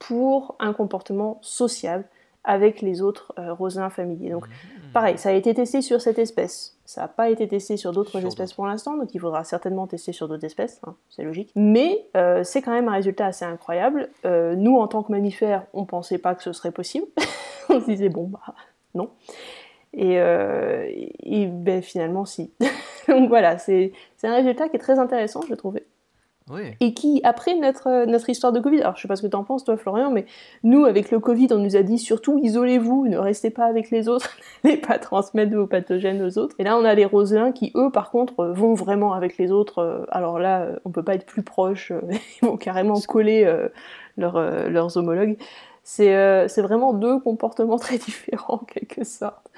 pour 0.00 0.56
un 0.58 0.72
comportement 0.72 1.38
social 1.42 2.04
avec 2.48 2.80
les 2.80 3.02
autres 3.02 3.34
euh, 3.38 3.52
roselins 3.52 3.90
familiers. 3.90 4.30
Donc, 4.30 4.48
mmh. 4.48 4.92
pareil, 4.94 5.18
ça 5.18 5.28
a 5.28 5.32
été 5.32 5.52
testé 5.52 5.82
sur 5.82 6.00
cette 6.00 6.18
espèce. 6.18 6.78
Ça 6.86 7.02
n'a 7.02 7.08
pas 7.08 7.28
été 7.28 7.46
testé 7.46 7.76
sur 7.76 7.92
d'autres 7.92 8.24
espèces 8.24 8.54
pour 8.54 8.66
l'instant, 8.66 8.96
donc 8.96 9.14
il 9.14 9.20
faudra 9.20 9.44
certainement 9.44 9.86
tester 9.86 10.12
sur 10.12 10.28
d'autres 10.28 10.46
espèces, 10.46 10.80
hein, 10.86 10.96
c'est 11.10 11.24
logique. 11.24 11.52
Mais 11.54 12.06
euh, 12.16 12.42
c'est 12.44 12.62
quand 12.62 12.72
même 12.72 12.88
un 12.88 12.92
résultat 12.92 13.26
assez 13.26 13.44
incroyable. 13.44 14.08
Euh, 14.24 14.56
nous, 14.56 14.78
en 14.78 14.88
tant 14.88 15.02
que 15.02 15.12
mammifères, 15.12 15.66
on 15.74 15.84
pensait 15.84 16.16
pas 16.16 16.34
que 16.34 16.42
ce 16.42 16.54
serait 16.54 16.72
possible. 16.72 17.06
on 17.68 17.80
se 17.80 17.84
disait, 17.84 18.08
bon, 18.08 18.24
bah, 18.24 18.40
non. 18.94 19.10
Et, 19.92 20.14
et 20.14 21.46
ben, 21.46 21.82
finalement, 21.82 22.24
si. 22.24 22.50
donc 23.08 23.28
voilà, 23.28 23.58
c'est 23.58 23.92
un 24.22 24.34
résultat 24.34 24.70
qui 24.70 24.76
est 24.76 24.80
très 24.80 24.98
intéressant, 24.98 25.42
je 25.48 25.54
trouvais. 25.54 25.84
Et 26.80 26.94
qui, 26.94 27.20
après 27.24 27.54
notre, 27.54 28.06
notre 28.06 28.28
histoire 28.30 28.52
de 28.52 28.60
Covid, 28.60 28.80
alors 28.80 28.96
je 28.96 29.02
sais 29.02 29.08
pas 29.08 29.16
ce 29.16 29.22
que 29.22 29.26
tu 29.26 29.36
en 29.36 29.44
penses 29.44 29.64
toi 29.64 29.76
Florian, 29.76 30.10
mais 30.10 30.26
nous 30.62 30.84
avec 30.84 31.10
le 31.10 31.20
Covid 31.20 31.48
on 31.50 31.58
nous 31.58 31.76
a 31.76 31.82
dit 31.82 31.98
surtout 31.98 32.38
isolez-vous, 32.42 33.06
ne 33.06 33.18
restez 33.18 33.50
pas 33.50 33.64
avec 33.64 33.90
les 33.90 34.08
autres, 34.08 34.36
n'allez 34.64 34.76
pas 34.76 34.98
transmettre 34.98 35.54
vos 35.54 35.66
pathogènes 35.66 36.22
aux 36.22 36.38
autres. 36.38 36.54
Et 36.58 36.64
là 36.64 36.76
on 36.76 36.84
a 36.84 36.94
les 36.94 37.04
roselins 37.04 37.52
qui 37.52 37.72
eux 37.76 37.90
par 37.90 38.10
contre 38.10 38.46
vont 38.46 38.74
vraiment 38.74 39.12
avec 39.12 39.38
les 39.38 39.50
autres, 39.50 40.06
alors 40.10 40.38
là 40.38 40.66
on 40.84 40.90
peut 40.90 41.02
pas 41.02 41.14
être 41.14 41.26
plus 41.26 41.42
proche, 41.42 41.92
ils 42.42 42.46
vont 42.46 42.56
carrément 42.56 43.00
coller 43.00 43.50
leurs 44.16 44.96
homologues. 44.96 45.36
C'est 45.88 46.60
vraiment 46.60 46.92
deux 46.92 47.18
comportements 47.18 47.78
très 47.78 47.98
différents 47.98 48.54
en 48.54 48.64
quelque 48.64 49.04
sorte. 49.04 49.50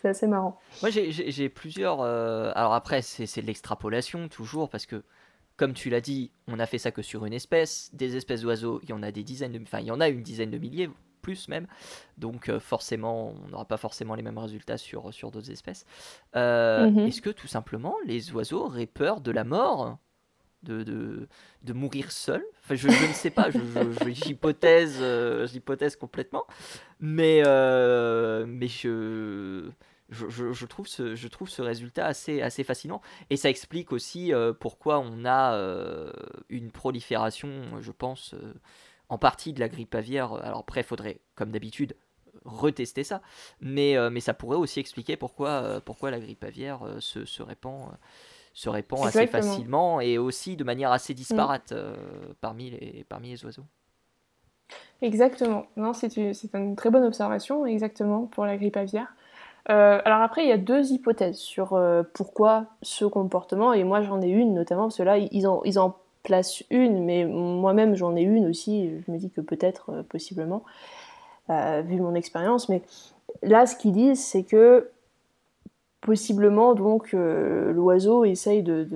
C'est 0.00 0.08
assez 0.08 0.26
marrant. 0.26 0.58
Moi 0.82 0.90
j'ai 0.90 1.48
plusieurs... 1.48 2.00
Euh, 2.00 2.52
alors 2.54 2.74
après 2.74 3.02
c'est 3.02 3.40
de 3.40 3.46
l'extrapolation 3.46 4.28
toujours 4.28 4.68
parce 4.70 4.86
que 4.86 5.02
comme 5.56 5.72
tu 5.72 5.90
l'as 5.90 6.00
dit, 6.00 6.30
on 6.48 6.58
a 6.58 6.66
fait 6.66 6.78
ça 6.78 6.90
que 6.90 7.02
sur 7.02 7.24
une 7.26 7.32
espèce. 7.32 7.90
Des 7.92 8.16
espèces 8.16 8.42
d'oiseaux, 8.42 8.80
il 8.82 8.90
y 8.90 8.92
en 8.92 9.02
a 9.02 9.12
des 9.12 9.22
dizaines 9.22 9.52
de, 9.52 9.60
enfin 9.62 9.80
il 9.80 9.86
y 9.86 9.90
en 9.90 10.00
a 10.00 10.08
une 10.08 10.22
dizaine 10.22 10.50
de 10.50 10.58
milliers, 10.58 10.90
plus 11.24 11.48
même. 11.48 11.66
Donc 12.18 12.48
euh, 12.48 12.60
forcément, 12.60 13.34
on 13.44 13.48
n'aura 13.48 13.64
pas 13.64 13.78
forcément 13.78 14.14
les 14.14 14.22
mêmes 14.22 14.38
résultats 14.38 14.78
sur, 14.78 15.12
sur 15.12 15.30
d'autres 15.32 15.50
espèces. 15.50 15.86
Euh, 16.36 16.90
mhm. 16.90 17.06
Est-ce 17.08 17.22
que 17.22 17.30
tout 17.30 17.48
simplement 17.48 17.96
les 18.06 18.30
oiseaux 18.32 18.66
auraient 18.66 18.86
peur 18.86 19.20
de 19.20 19.32
la 19.32 19.42
mort? 19.42 19.98
De, 20.62 20.82
de, 20.82 21.72
mourir 21.74 22.10
seuls 22.10 22.42
enfin, 22.62 22.74
je, 22.74 22.88
ne 22.88 23.12
sais 23.12 23.28
pas, 23.28 23.50
j'hypothèse 24.08 24.96
je, 24.98 25.46
j'hypothèse 25.46 25.94
complètement. 25.94 26.46
Mais, 27.00 27.42
euh, 27.44 28.46
mais 28.48 28.68
je 28.68 29.68
je, 30.14 30.66
trouve 30.66 30.86
ce, 30.86 31.14
je 31.14 31.28
trouve 31.28 31.48
ce 31.48 31.62
résultat 31.62 32.06
assez, 32.06 32.40
assez 32.42 32.64
fascinant. 32.64 33.00
Et 33.30 33.36
ça 33.36 33.50
explique 33.50 33.92
aussi 33.92 34.32
euh, 34.32 34.52
pourquoi 34.52 34.98
on 35.00 35.24
a 35.24 35.54
euh, 35.54 36.12
une 36.48 36.70
prolifération, 36.70 37.50
je 37.80 37.92
pense, 37.92 38.34
euh, 38.34 38.54
en 39.08 39.18
partie 39.18 39.52
de 39.52 39.60
la 39.60 39.68
grippe 39.68 39.94
aviaire. 39.94 40.32
Alors 40.34 40.60
après, 40.60 40.80
il 40.80 40.86
faudrait, 40.86 41.20
comme 41.34 41.50
d'habitude, 41.50 41.94
retester 42.44 43.04
ça. 43.04 43.22
Mais, 43.60 43.96
mais 44.10 44.20
ça 44.20 44.34
pourrait 44.34 44.56
aussi 44.56 44.80
expliquer 44.80 45.16
pourquoi, 45.16 45.80
pourquoi 45.84 46.10
la 46.10 46.18
grippe 46.18 46.44
aviaire 46.44 46.80
se, 46.98 47.24
se 47.24 47.42
répand, 47.42 47.90
se 48.52 48.68
répand 48.68 49.06
assez 49.06 49.26
facilement 49.26 50.00
et 50.00 50.18
aussi 50.18 50.56
de 50.56 50.64
manière 50.64 50.92
assez 50.92 51.14
disparate 51.14 51.72
mm. 51.72 52.34
parmi, 52.40 52.70
les, 52.70 53.04
parmi 53.08 53.30
les 53.30 53.44
oiseaux. 53.44 53.66
Exactement. 55.00 55.66
Non, 55.76 55.92
c'est 55.92 56.16
une, 56.16 56.32
une, 56.54 56.76
très 56.76 56.90
bonne 56.90 57.04
observation, 57.04 57.66
exactement, 57.66 58.26
pour 58.26 58.46
la 58.46 58.56
grippe 58.56 58.76
aviaire. 58.76 59.14
Euh, 59.70 59.98
alors 60.04 60.20
après, 60.20 60.44
il 60.44 60.48
y 60.48 60.52
a 60.52 60.58
deux 60.58 60.92
hypothèses 60.92 61.38
sur 61.38 61.72
euh, 61.72 62.02
pourquoi 62.12 62.66
ce 62.82 63.04
comportement, 63.04 63.72
et 63.72 63.82
moi 63.82 64.02
j'en 64.02 64.20
ai 64.20 64.28
une 64.28 64.52
notamment, 64.52 64.82
parce 64.82 64.98
que 64.98 65.02
là, 65.02 65.16
ils 65.16 65.46
en, 65.46 65.62
ils 65.64 65.78
en 65.78 65.96
placent 66.22 66.62
une, 66.70 67.02
mais 67.04 67.24
moi-même 67.24 67.94
j'en 67.94 68.14
ai 68.14 68.22
une 68.22 68.46
aussi, 68.46 68.90
je 69.06 69.10
me 69.10 69.16
dis 69.16 69.30
que 69.30 69.40
peut-être, 69.40 69.90
euh, 69.90 70.02
possiblement, 70.02 70.62
vu 71.48 72.00
mon 72.00 72.14
expérience, 72.14 72.70
mais 72.70 72.80
là, 73.42 73.66
ce 73.66 73.76
qu'ils 73.76 73.92
disent, 73.92 74.24
c'est 74.24 74.44
que 74.44 74.88
possiblement, 76.00 76.74
donc, 76.74 77.12
l'oiseau 77.12 78.24
essaye 78.24 78.62
de, 78.62 78.88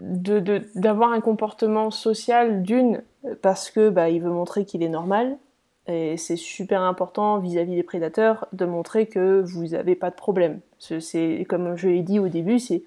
d'avoir 0.00 1.12
un 1.12 1.20
comportement 1.20 1.90
social 1.90 2.62
d'une 2.62 3.02
parce 3.42 3.70
que 3.70 3.90
bah, 3.90 4.08
il 4.08 4.22
veut 4.22 4.30
montrer 4.30 4.64
qu'il 4.64 4.82
est 4.82 4.88
normal 4.88 5.36
et 5.86 6.16
c'est 6.16 6.36
super 6.36 6.82
important 6.82 7.38
vis-à-vis 7.38 7.74
des 7.74 7.82
prédateurs 7.82 8.46
de 8.52 8.64
montrer 8.64 9.06
que 9.06 9.42
vous 9.42 9.68
n'avez 9.68 9.94
pas 9.94 10.10
de 10.10 10.14
problème. 10.14 10.60
C'est, 10.78 11.46
comme 11.48 11.76
je 11.76 11.88
l'ai 11.88 12.02
dit 12.02 12.18
au 12.18 12.28
début, 12.28 12.58
c'est, 12.58 12.82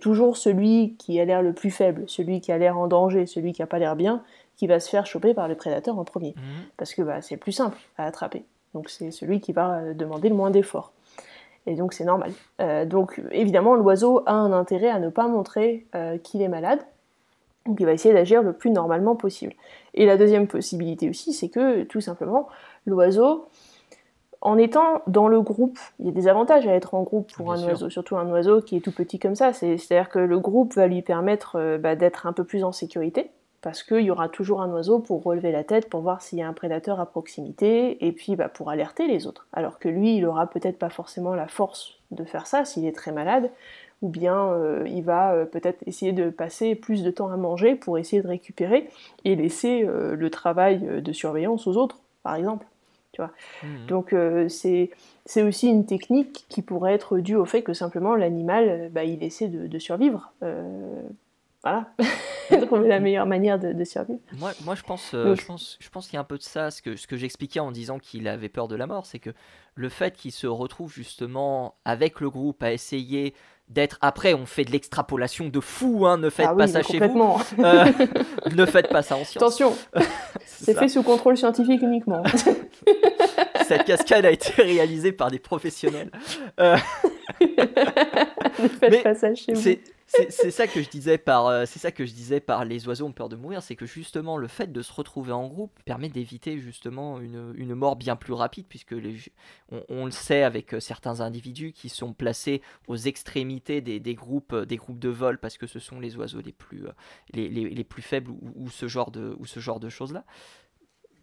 toujours 0.00 0.36
celui 0.36 0.94
qui 0.98 1.18
a 1.20 1.24
l'air 1.24 1.42
le 1.42 1.52
plus 1.52 1.70
faible, 1.70 2.04
celui 2.06 2.40
qui 2.40 2.52
a 2.52 2.58
l'air 2.58 2.78
en 2.78 2.86
danger, 2.86 3.26
celui 3.26 3.52
qui 3.52 3.60
n'a 3.60 3.66
pas 3.66 3.78
l'air 3.78 3.96
bien, 3.96 4.22
qui 4.56 4.66
va 4.68 4.78
se 4.78 4.88
faire 4.88 5.04
choper 5.04 5.34
par 5.34 5.48
les 5.48 5.56
prédateurs 5.56 5.98
en 5.98 6.04
premier. 6.04 6.34
Mhm. 6.36 6.64
Parce 6.76 6.94
que 6.94 7.02
bah, 7.02 7.20
c'est 7.22 7.36
plus 7.36 7.52
simple 7.52 7.76
à 7.98 8.04
attraper. 8.06 8.44
Donc 8.72 8.88
c'est 8.88 9.10
celui 9.10 9.40
qui 9.40 9.52
va 9.52 9.92
demander 9.94 10.28
le 10.28 10.36
moins 10.36 10.50
d'efforts. 10.50 10.92
Et 11.66 11.74
donc 11.74 11.92
c'est 11.92 12.04
normal. 12.04 12.32
Euh, 12.60 12.84
donc 12.84 13.20
évidemment, 13.32 13.74
l'oiseau 13.74 14.22
a 14.26 14.32
un 14.32 14.52
intérêt 14.52 14.88
à 14.88 14.98
ne 14.98 15.08
pas 15.08 15.28
montrer 15.28 15.86
euh, 15.94 16.18
qu'il 16.18 16.40
est 16.42 16.48
malade. 16.48 16.80
Donc 17.66 17.78
il 17.80 17.86
va 17.86 17.92
essayer 17.92 18.14
d'agir 18.14 18.42
le 18.42 18.52
plus 18.52 18.70
normalement 18.70 19.16
possible. 19.16 19.54
Et 19.94 20.06
la 20.06 20.16
deuxième 20.16 20.46
possibilité 20.46 21.08
aussi, 21.10 21.32
c'est 21.32 21.48
que 21.48 21.82
tout 21.84 22.00
simplement, 22.00 22.48
l'oiseau, 22.86 23.48
en 24.40 24.56
étant 24.56 25.02
dans 25.06 25.28
le 25.28 25.40
groupe, 25.42 25.78
il 25.98 26.06
y 26.06 26.08
a 26.08 26.12
des 26.12 26.28
avantages 26.28 26.66
à 26.66 26.74
être 26.74 26.94
en 26.94 27.02
groupe 27.02 27.30
pour 27.32 27.52
un 27.52 27.62
oiseau, 27.62 27.90
surtout 27.90 28.16
un 28.16 28.28
oiseau 28.30 28.62
qui 28.62 28.76
est 28.76 28.80
tout 28.80 28.92
petit 28.92 29.18
comme 29.18 29.34
ça. 29.34 29.52
C'est-à-dire 29.52 30.08
que 30.08 30.18
le 30.18 30.38
groupe 30.38 30.74
va 30.74 30.86
lui 30.86 31.02
permettre 31.02 31.56
euh, 31.56 31.78
bah, 31.78 31.96
d'être 31.96 32.26
un 32.26 32.32
peu 32.32 32.44
plus 32.44 32.64
en 32.64 32.72
sécurité, 32.72 33.30
parce 33.60 33.82
qu'il 33.82 34.00
y 34.00 34.10
aura 34.10 34.30
toujours 34.30 34.62
un 34.62 34.70
oiseau 34.70 34.98
pour 34.98 35.22
relever 35.22 35.52
la 35.52 35.62
tête, 35.62 35.90
pour 35.90 36.00
voir 36.00 36.22
s'il 36.22 36.38
y 36.38 36.42
a 36.42 36.48
un 36.48 36.54
prédateur 36.54 37.00
à 37.00 37.06
proximité, 37.06 38.06
et 38.06 38.12
puis 38.12 38.34
bah, 38.34 38.48
pour 38.48 38.70
alerter 38.70 39.06
les 39.06 39.26
autres. 39.26 39.46
Alors 39.52 39.78
que 39.78 39.90
lui, 39.90 40.16
il 40.16 40.24
aura 40.24 40.46
peut-être 40.46 40.78
pas 40.78 40.90
forcément 40.90 41.34
la 41.34 41.46
force 41.48 41.98
de 42.10 42.24
faire 42.24 42.46
ça 42.46 42.64
s'il 42.64 42.86
est 42.86 42.96
très 42.96 43.12
malade, 43.12 43.50
ou 44.02 44.08
bien 44.08 44.52
euh, 44.52 44.84
il 44.86 45.02
va 45.02 45.32
euh, 45.32 45.44
peut-être 45.44 45.82
essayer 45.86 46.12
de 46.12 46.30
passer 46.30 46.74
plus 46.74 47.02
de 47.02 47.10
temps 47.10 47.28
à 47.28 47.36
manger 47.36 47.74
pour 47.74 47.98
essayer 47.98 48.22
de 48.22 48.28
récupérer 48.28 48.88
et 49.24 49.36
laisser 49.36 49.82
le 49.84 50.30
travail 50.30 51.02
de 51.02 51.12
surveillance 51.12 51.66
aux 51.66 51.76
autres, 51.76 51.98
par 52.22 52.34
exemple. 52.34 52.66
Mhm. 53.62 53.86
Donc 53.86 54.12
euh, 54.12 54.48
c'est 54.48 55.42
aussi 55.42 55.68
une 55.68 55.86
technique 55.86 56.46
qui 56.48 56.62
pourrait 56.62 56.94
être 56.94 57.18
due 57.18 57.36
au 57.36 57.44
fait 57.44 57.62
que 57.62 57.72
simplement 57.72 58.14
l'animal, 58.14 58.68
euh, 58.68 58.88
bah, 58.88 59.04
il 59.04 59.22
essaie 59.22 59.48
de, 59.48 59.78
survivre. 59.78 60.32
Euh, 60.42 61.02
voilà, 61.62 61.92
trouver 62.66 62.88
la 62.88 63.00
meilleure 63.00 63.26
manière 63.26 63.58
de, 63.58 63.84
survivre. 63.84 64.20
Moi, 64.38 64.52
moi 64.64 64.74
je 64.74 64.82
pense, 64.82 65.10
je 65.12 65.44
pense, 65.44 65.76
je 65.78 65.90
pense 65.90 66.06
qu'il 66.06 66.14
y 66.14 66.16
a 66.16 66.20
un 66.20 66.24
peu 66.24 66.38
de 66.38 66.42
ça. 66.42 66.70
Ce 66.70 66.80
que, 66.80 66.96
ce 66.96 67.06
que 67.06 67.16
j'expliquais 67.16 67.60
en 67.60 67.70
disant 67.70 67.98
qu'il 67.98 68.28
avait 68.28 68.48
peur 68.48 68.66
de 68.66 68.76
la 68.76 68.86
mort, 68.86 69.04
c'est 69.04 69.18
que 69.18 69.30
le 69.74 69.88
fait 69.88 70.16
qu'il 70.16 70.32
se 70.32 70.46
retrouve 70.46 70.92
justement 70.92 71.74
avec 71.84 72.20
le 72.20 72.30
groupe 72.30 72.62
à 72.62 72.72
essayer 72.72 73.34
d'être. 73.70 73.98
Après, 74.00 74.34
on 74.34 74.46
fait 74.46 74.64
de 74.64 74.72
l'extrapolation 74.72 75.48
de 75.48 75.60
fou, 75.60 76.06
hein, 76.06 76.18
ne 76.18 76.28
faites 76.28 76.48
ah 76.50 76.54
pas 76.54 76.66
ça 76.66 76.82
chez 76.82 76.98
vous. 76.98 77.38
ne 78.56 78.66
faites 78.66 78.88
pas 78.88 79.02
ça 79.02 79.16
en 79.16 79.24
science. 79.24 79.36
Attention, 79.36 79.74
c'est 80.46 80.76
fait 80.76 80.88
sous 80.88 81.02
contrôle 81.02 81.36
scientifique 81.36 81.80
uniquement. 81.82 82.22
Cette 83.66 83.84
cascade 83.84 84.26
a 84.26 84.30
été 84.30 84.60
réalisée 84.60 85.12
par 85.12 85.30
des 85.30 85.38
professionnels. 85.38 86.10
Euh, 86.58 86.76
ne 88.62 88.68
faites 88.68 89.02
pas 89.02 89.14
ça 89.14 89.34
chez 89.34 89.54
vous. 89.54 89.60
c'est 90.06 90.50
ça 90.50 90.66
que 90.66 90.82
je 90.82 90.88
disais 90.88 91.18
par 91.18 91.46
euh, 91.46 91.64
c'est 91.66 91.78
ça 91.78 91.92
que 91.92 92.04
je 92.04 92.12
disais 92.12 92.40
par 92.40 92.64
les 92.64 92.88
oiseaux 92.88 93.06
ont 93.06 93.12
peur 93.12 93.28
de 93.28 93.36
mourir 93.36 93.62
c'est 93.62 93.76
que 93.76 93.86
justement 93.86 94.36
le 94.36 94.48
fait 94.48 94.72
de 94.72 94.82
se 94.82 94.92
retrouver 94.92 95.32
en 95.32 95.46
groupe 95.46 95.78
permet 95.84 96.08
d'éviter 96.08 96.58
justement 96.58 97.20
une, 97.20 97.52
une, 97.56 97.74
mort 97.74 97.96
bien 97.96 98.16
plus 98.16 98.32
rapide 98.32 98.66
puisque 98.68 98.92
les, 98.92 99.16
on, 99.88 100.06
le 100.06 100.10
sait 100.10 100.42
avec 100.42 100.74
euh, 100.74 100.80
certains 100.80 101.20
individus 101.20 101.72
qui 101.72 101.88
sont 101.88 102.12
placés 102.12 102.60
aux 102.88 102.96
extrémités 102.96 103.80
des, 103.80 104.00
des, 104.00 104.14
groupes 104.14 104.54
des 104.54 104.76
groupes 104.76 104.98
de 104.98 105.08
vol 105.08 105.38
parce 105.38 105.56
que 105.56 105.66
ce 105.66 105.78
sont 105.78 106.00
les 106.00 106.16
oiseaux 106.16 106.40
les 106.40 106.52
plus 106.52 106.86
les, 107.32 107.48
les, 107.48 107.70
les 107.70 107.84
plus 107.84 108.02
faibles 108.02 108.32
ou, 108.56 108.68
ce 108.68 108.88
genre 108.88 109.10
de 109.10 109.36
ou 109.38 109.46
ce 109.46 109.60
genre 109.60 109.80
de 109.80 109.88
choses 109.88 110.12
là 110.12 110.24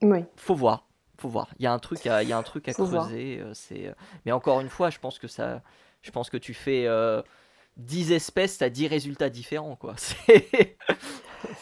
oui. 0.01 0.23
Faut 0.35 0.55
voir 0.55 0.87
faut 1.19 1.29
voir. 1.29 1.49
Il 1.57 1.63
y 1.63 1.65
a 1.65 1.73
un 1.73 1.79
truc 1.79 2.05
à 2.05 2.21
il 2.21 2.29
y 2.29 2.31
a 2.31 2.37
un 2.37 2.43
truc 2.43 2.69
à 2.69 2.73
creuser 2.73 3.43
c'est 3.53 3.93
mais 4.25 4.31
encore 4.31 4.61
une 4.61 4.69
fois 4.69 4.89
je 4.89 4.99
pense 4.99 5.19
que 5.19 5.27
ça 5.27 5.61
je 6.07 6.11
pense 6.11 6.29
que 6.29 6.37
tu 6.37 6.53
fais 6.53 6.87
10 7.77 8.11
espèces, 8.11 8.57
t'as 8.57 8.69
10 8.69 8.87
résultats 8.87 9.29
différents, 9.29 9.75
quoi. 9.75 9.93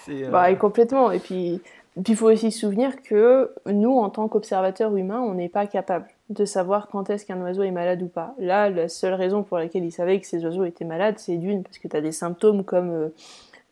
C'est, 0.06 0.24
euh, 0.24 0.30
bah, 0.30 0.54
complètement. 0.56 1.12
Et 1.12 1.20
puis, 1.20 1.62
il 2.08 2.16
faut 2.16 2.32
aussi 2.32 2.52
se 2.52 2.60
souvenir 2.60 3.02
que 3.02 3.52
nous, 3.66 3.92
en 3.92 4.10
tant 4.10 4.28
qu'observateurs 4.28 4.96
humains, 4.96 5.20
on 5.20 5.34
n'est 5.34 5.50
pas 5.50 5.68
capable 5.68 6.08
de 6.30 6.46
savoir 6.46 6.88
quand 6.88 7.10
est-ce 7.10 7.26
qu'un 7.26 7.40
oiseau 7.42 7.64
est 7.64 7.72
malade 7.72 8.02
ou 8.02 8.08
pas. 8.08 8.34
Là, 8.40 8.70
la 8.70 8.88
seule 8.88 9.14
raison 9.14 9.44
pour 9.44 9.58
laquelle 9.58 9.84
ils 9.84 9.92
savaient 9.92 10.20
que 10.20 10.26
ces 10.26 10.44
oiseaux 10.46 10.64
étaient 10.64 10.86
malades, 10.86 11.16
c'est 11.18 11.38
d'une, 11.38 11.64
parce 11.64 11.78
que 11.78 11.88
tu 11.88 11.96
as 11.96 12.02
des 12.02 12.14
symptômes 12.14 12.64
comme 12.64 12.92
euh, 12.92 13.10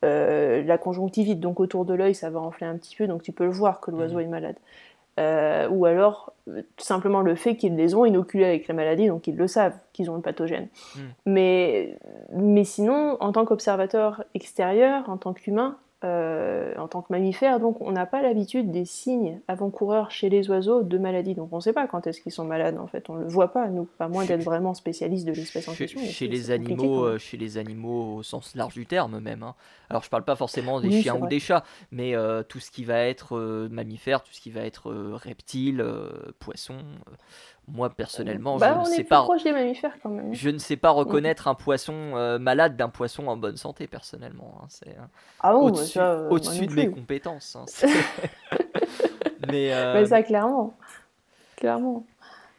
euh, 0.04 0.64
la 0.64 0.78
conjonctivite, 0.78 1.40
donc 1.40 1.60
autour 1.60 1.86
de 1.86 1.94
l'œil, 1.94 2.14
ça 2.14 2.30
va 2.30 2.40
enfler 2.40 2.68
un 2.68 2.78
petit 2.78 2.96
peu, 2.96 3.08
donc 3.08 3.24
tu 3.24 3.32
peux 3.32 3.46
le 3.46 3.52
voir 3.52 3.80
que 3.80 3.90
l'oiseau 3.90 4.18
mmh. 4.18 4.22
est 4.22 4.28
malade. 4.28 4.56
Euh, 5.20 5.68
ou 5.70 5.86
alors 5.86 6.34
tout 6.48 6.84
simplement 6.84 7.22
le 7.22 7.36
fait 7.36 7.56
qu'ils 7.56 7.76
les 7.76 7.94
ont 7.94 8.04
inoculés 8.04 8.46
avec 8.46 8.68
la 8.68 8.74
maladie, 8.74 9.08
donc 9.08 9.28
ils 9.28 9.36
le 9.36 9.48
savent 9.48 9.78
qu'ils 9.94 10.10
ont 10.10 10.16
le 10.16 10.22
pathogène. 10.22 10.68
Hmm. 10.96 11.00
Mais, 11.28 11.98
mais 12.34 12.64
sinon, 12.64 13.18
en 13.20 13.32
tant 13.32 13.46
qu'observateur 13.46 14.24
extérieur, 14.34 15.08
en 15.08 15.18
tant 15.18 15.34
qu'humain, 15.34 15.78
euh, 16.04 16.74
en 16.78 16.88
tant 16.88 17.02
que 17.02 17.08
mammifère, 17.12 17.60
donc 17.60 17.80
on 17.80 17.92
n'a 17.92 18.06
pas 18.06 18.22
l'habitude 18.22 18.72
des 18.72 18.84
signes 18.84 19.40
avant-coureurs 19.48 20.12
chez 20.12 20.30
les 20.30 20.50
oiseaux 20.50 20.84
de 20.84 20.98
maladie. 20.98 21.34
Donc 21.34 21.50
on 21.54 21.58
ne 21.58 21.62
sait 21.62 21.72
pas 21.72 21.88
quand 21.88 22.08
est-ce 22.08 22.20
qu'ils 22.20 22.32
sont 22.32 22.44
malades 22.44 22.78
en 22.78 22.88
fait, 22.88 23.10
on 23.10 23.16
ne 23.16 23.22
le 23.22 23.28
voit 23.30 23.54
pas, 23.54 23.68
nous, 23.70 23.86
pas 23.86 24.10
moins 24.10 24.26
d'être 24.26 24.44
vraiment 24.44 24.74
spécialiste 24.74 25.26
de 25.26 25.32
l'espèce 25.32 25.68
en 25.70 25.74
question. 25.74 26.02
Chez, 26.02 26.28
les 26.28 26.52
animaux, 26.52 27.06
euh, 27.06 27.18
chez 27.18 27.38
les 27.38 27.58
animaux 27.58 28.18
au 28.18 28.24
sens 28.24 28.54
large 28.56 28.74
du 28.74 28.86
terme 28.86 29.20
même. 29.20 29.44
Hein. 29.44 29.56
Alors 29.90 30.04
je 30.04 30.10
parle 30.10 30.26
pas 30.26 30.36
forcément 30.36 30.82
des 30.82 31.02
chiens 31.02 31.16
ou 31.16 31.28
des 31.28 31.40
chats, 31.40 31.64
mais 31.92 32.16
euh, 32.16 32.44
tout 32.44 32.60
ce 32.60 32.70
qui 32.70 32.84
va 32.84 33.00
être 33.00 33.38
mammifère, 33.72 34.24
tout 34.24 34.34
ce 34.34 34.42
qui 34.42 34.52
va 34.52 34.62
être 34.62 34.92
reptile, 34.92 35.86
poisson 36.40 36.76
moi 37.68 37.90
personnellement, 37.90 38.58
bah, 38.58 38.82
je 38.84 38.90
ne 38.90 38.96
sais 38.96 39.04
pas. 39.04 39.28
des 39.44 39.52
mammifères 39.52 39.98
quand 40.02 40.10
même. 40.10 40.34
Je 40.34 40.50
ne 40.50 40.58
sais 40.58 40.76
pas 40.76 40.90
reconnaître 40.90 41.48
un 41.48 41.56
poisson 41.56 41.94
euh, 42.16 42.38
malade 42.38 42.76
d'un 42.76 42.90
poisson 42.90 43.28
en 43.28 43.38
bonne 43.38 43.58
santé 43.58 43.88
personnellement. 43.88 44.60
Hein. 44.62 44.66
C'est 44.70 44.98
euh, 44.98 45.06
ah 45.40 45.56
au-dessus, 45.56 46.00
euh, 46.00 46.30
de 46.30 46.74
mes 46.74 46.92
compétences. 46.92 47.56
Hein. 47.56 47.66
mais, 49.48 49.72
mais, 49.94 50.06
ça 50.06 50.24
clairement, 50.24 50.76
clairement. 51.56 52.06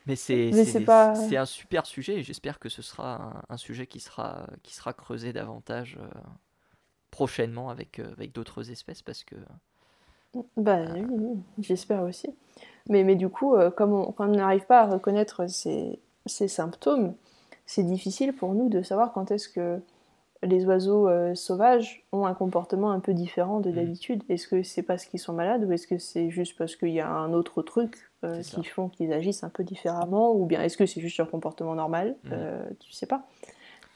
Mais 0.07 0.17
c'est 0.17 0.53
c'est 0.53 1.37
un 1.37 1.47
super 1.47 1.87
sujet 1.87 2.17
et 2.17 2.23
j'espère 2.23 2.59
que 2.59 2.69
ce 2.69 2.83
sera 2.83 3.43
un, 3.49 3.57
sujet 3.57 3.87
qui 3.87 4.01
sera 4.01 4.47
qui 4.63 4.75
sera 4.75 4.93
creusé 4.93 5.33
davantage 5.33 5.99
prochainement 7.11 7.71
avec 7.71 7.99
avec 7.99 8.33
d'autres 8.33 8.71
espèces 8.71 9.03
parce 9.03 9.25
que. 9.25 9.37
Bah, 10.57 10.81
oui, 10.95 11.39
j'espère 11.59 12.03
aussi. 12.03 12.35
Mais, 12.89 13.03
mais 13.05 13.17
du 13.17 13.29
coup, 13.29 13.55
euh, 13.55 13.71
comme 13.71 13.93
on, 13.93 14.15
on 14.19 14.27
n'arrive 14.27 14.67
pas 14.67 14.81
à 14.81 14.87
reconnaître 14.87 15.49
ces, 15.49 15.99
ces 16.27 16.49
symptômes, 16.49 17.15
c'est 17.67 17.83
difficile 17.83 18.35
pour 18.35 18.55
nous 18.55 18.69
de 18.69 18.83
savoir 18.83 19.13
quand 19.13 19.31
est-ce 19.31 19.49
que 19.49 19.81
les 20.43 20.67
oiseaux 20.67 21.09
euh, 21.09 21.35
sauvages 21.35 22.05
ont 22.13 22.27
un 22.27 22.35
comportement 22.35 22.91
un 22.91 23.01
peu 23.01 23.15
différent 23.15 23.61
de 23.61 23.71
mmh. 23.71 23.75
d'habitude. 23.75 24.23
Est-ce 24.29 24.47
que 24.47 24.63
c'est 24.63 24.83
parce 24.83 25.07
qu'ils 25.07 25.21
sont 25.21 25.33
malades 25.33 25.65
ou 25.65 25.73
est-ce 25.73 25.87
que 25.87 25.97
c'est 25.97 26.29
juste 26.29 26.59
parce 26.59 26.77
qu'il 26.77 26.91
y 26.91 27.01
a 27.01 27.09
un 27.09 27.33
autre 27.33 27.63
truc 27.63 27.97
euh, 28.25 28.43
qui 28.43 28.65
font 28.65 28.91
qu'ils 28.91 29.15
agissent 29.15 29.45
un 29.45 29.49
peu 29.49 29.65
différemment 29.65 30.35
ou 30.35 30.45
bien 30.45 30.63
est-ce 30.63 30.77
que 30.77 30.85
c'est 30.85 31.01
juste 31.01 31.17
leur 31.17 31.31
comportement 31.31 31.75
normal 31.75 32.17
mmh. 32.25 32.31
Tu 32.81 32.93
sais 32.93 33.07
pas. 33.07 33.27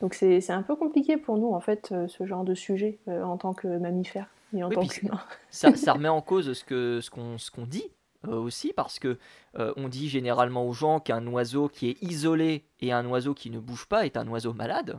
Donc 0.00 0.14
c'est 0.14 0.50
un 0.50 0.62
peu 0.62 0.76
compliqué 0.76 1.16
pour 1.16 1.38
nous 1.38 1.52
en 1.52 1.60
fait 1.60 1.92
ce 2.06 2.24
genre 2.24 2.44
de 2.44 2.54
sujet 2.54 2.98
en 3.08 3.36
tant 3.36 3.52
que 3.52 3.66
mammifère 3.66 4.28
et 4.56 4.62
en 4.62 4.70
tant 4.70 4.86
qu'humain. 4.86 5.20
Ça, 5.50 5.74
ça, 5.74 5.92
remet 5.92 6.08
en 6.08 6.20
cause 6.20 6.52
ce 6.52 6.64
qu'on 6.64 7.38
ce 7.38 7.44
ce 7.44 7.50
qu'on 7.50 7.66
dit 7.66 7.90
euh, 8.26 8.34
aussi 8.34 8.72
parce 8.72 8.98
que 8.98 9.16
euh, 9.60 9.72
on 9.76 9.88
dit 9.88 10.08
généralement 10.08 10.66
aux 10.66 10.72
gens 10.72 10.98
qu'un 10.98 11.24
oiseau 11.28 11.68
qui 11.68 11.90
est 11.90 12.02
isolé 12.02 12.64
et 12.80 12.90
un 12.90 13.06
oiseau 13.06 13.32
qui 13.32 13.48
ne 13.48 13.60
bouge 13.60 13.86
pas 13.86 14.06
est 14.06 14.16
un 14.16 14.26
oiseau 14.26 14.52
malade. 14.52 14.98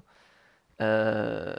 Euh, 0.82 1.54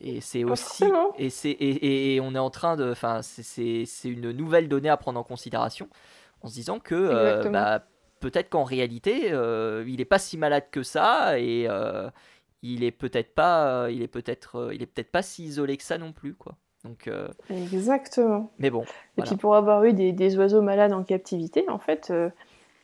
et 0.00 0.20
c'est 0.20 0.42
aussi 0.42 0.82
et 1.16 1.30
c'est 1.30 1.56
et, 1.60 2.18
on 2.20 2.34
est 2.34 2.40
en 2.40 2.50
train 2.50 2.74
de 2.74 2.90
enfin 2.90 3.20
c'est 3.22 3.86
une 4.02 4.32
nouvelle 4.32 4.68
donnée 4.68 4.88
à 4.88 4.96
prendre 4.96 5.20
en 5.20 5.22
considération 5.22 5.88
en 6.42 6.48
se 6.48 6.54
disant 6.54 6.80
que 6.80 7.48
bah, 7.50 7.86
peut-être 8.18 8.50
qu'en 8.50 8.64
réalité 8.64 9.28
il 9.86 9.96
n'est 9.98 10.04
pas 10.04 10.18
si 10.18 10.36
malade 10.36 10.64
que 10.72 10.82
ça 10.82 11.38
et 11.38 11.68
il 12.62 12.82
est 12.82 12.90
peut-être 12.90 13.32
pas 13.32 13.88
il 13.92 14.02
est 14.02 14.08
peut-être 14.08 14.70
il 14.74 14.82
est 14.82 14.86
peut-être 14.86 15.12
pas 15.12 15.22
si 15.22 15.44
isolé 15.44 15.76
que 15.76 15.84
ça 15.84 15.98
non 15.98 16.12
plus 16.12 16.34
quoi 16.34 16.56
euh, 17.08 17.28
Exactement. 17.50 18.50
Mais 18.58 18.70
bon. 18.70 18.84
Et 19.18 19.22
puis 19.22 19.36
pour 19.36 19.56
avoir 19.56 19.84
eu 19.84 19.92
des, 19.92 20.38
oiseaux 20.38 20.62
malades 20.62 20.92
en 20.92 21.02
captivité, 21.02 21.64
en 21.68 21.78
fait, 21.78 22.10
euh, 22.10 22.30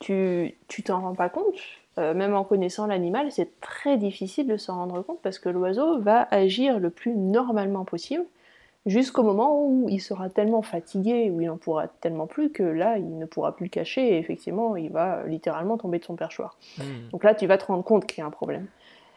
tu 0.00 0.54
t'en 0.84 1.00
rends 1.00 1.14
pas 1.14 1.28
compte. 1.28 1.56
Euh, 1.98 2.14
même 2.14 2.34
en 2.34 2.44
connaissant 2.44 2.86
l'animal, 2.86 3.30
c'est 3.30 3.60
très 3.60 3.98
difficile 3.98 4.46
de 4.46 4.56
s'en 4.56 4.76
rendre 4.76 5.02
compte 5.02 5.20
parce 5.22 5.38
que 5.38 5.50
l'oiseau 5.50 5.98
va 6.00 6.26
agir 6.30 6.78
le 6.78 6.88
plus 6.88 7.14
normalement 7.14 7.84
possible 7.84 8.24
jusqu'au 8.86 9.22
moment 9.22 9.64
où 9.64 9.88
il 9.88 10.00
sera 10.00 10.30
tellement 10.30 10.62
fatigué, 10.62 11.30
où 11.30 11.40
il 11.40 11.46
n'en 11.46 11.58
pourra 11.58 11.88
tellement 11.88 12.26
plus 12.26 12.50
que 12.50 12.62
là, 12.62 12.96
il 12.98 13.18
ne 13.18 13.26
pourra 13.26 13.54
plus 13.54 13.66
le 13.66 13.70
cacher 13.70 14.14
et 14.14 14.18
effectivement, 14.18 14.74
il 14.76 14.90
va 14.90 15.24
littéralement 15.26 15.76
tomber 15.76 15.98
de 15.98 16.04
son 16.04 16.16
perchoir. 16.16 16.56
Hmm. 16.78 17.10
Donc 17.12 17.24
là, 17.24 17.34
tu 17.34 17.46
vas 17.46 17.58
te 17.58 17.66
rendre 17.66 17.84
compte 17.84 18.06
qu'il 18.06 18.18
y 18.18 18.22
a 18.22 18.26
un 18.26 18.30
problème. 18.30 18.66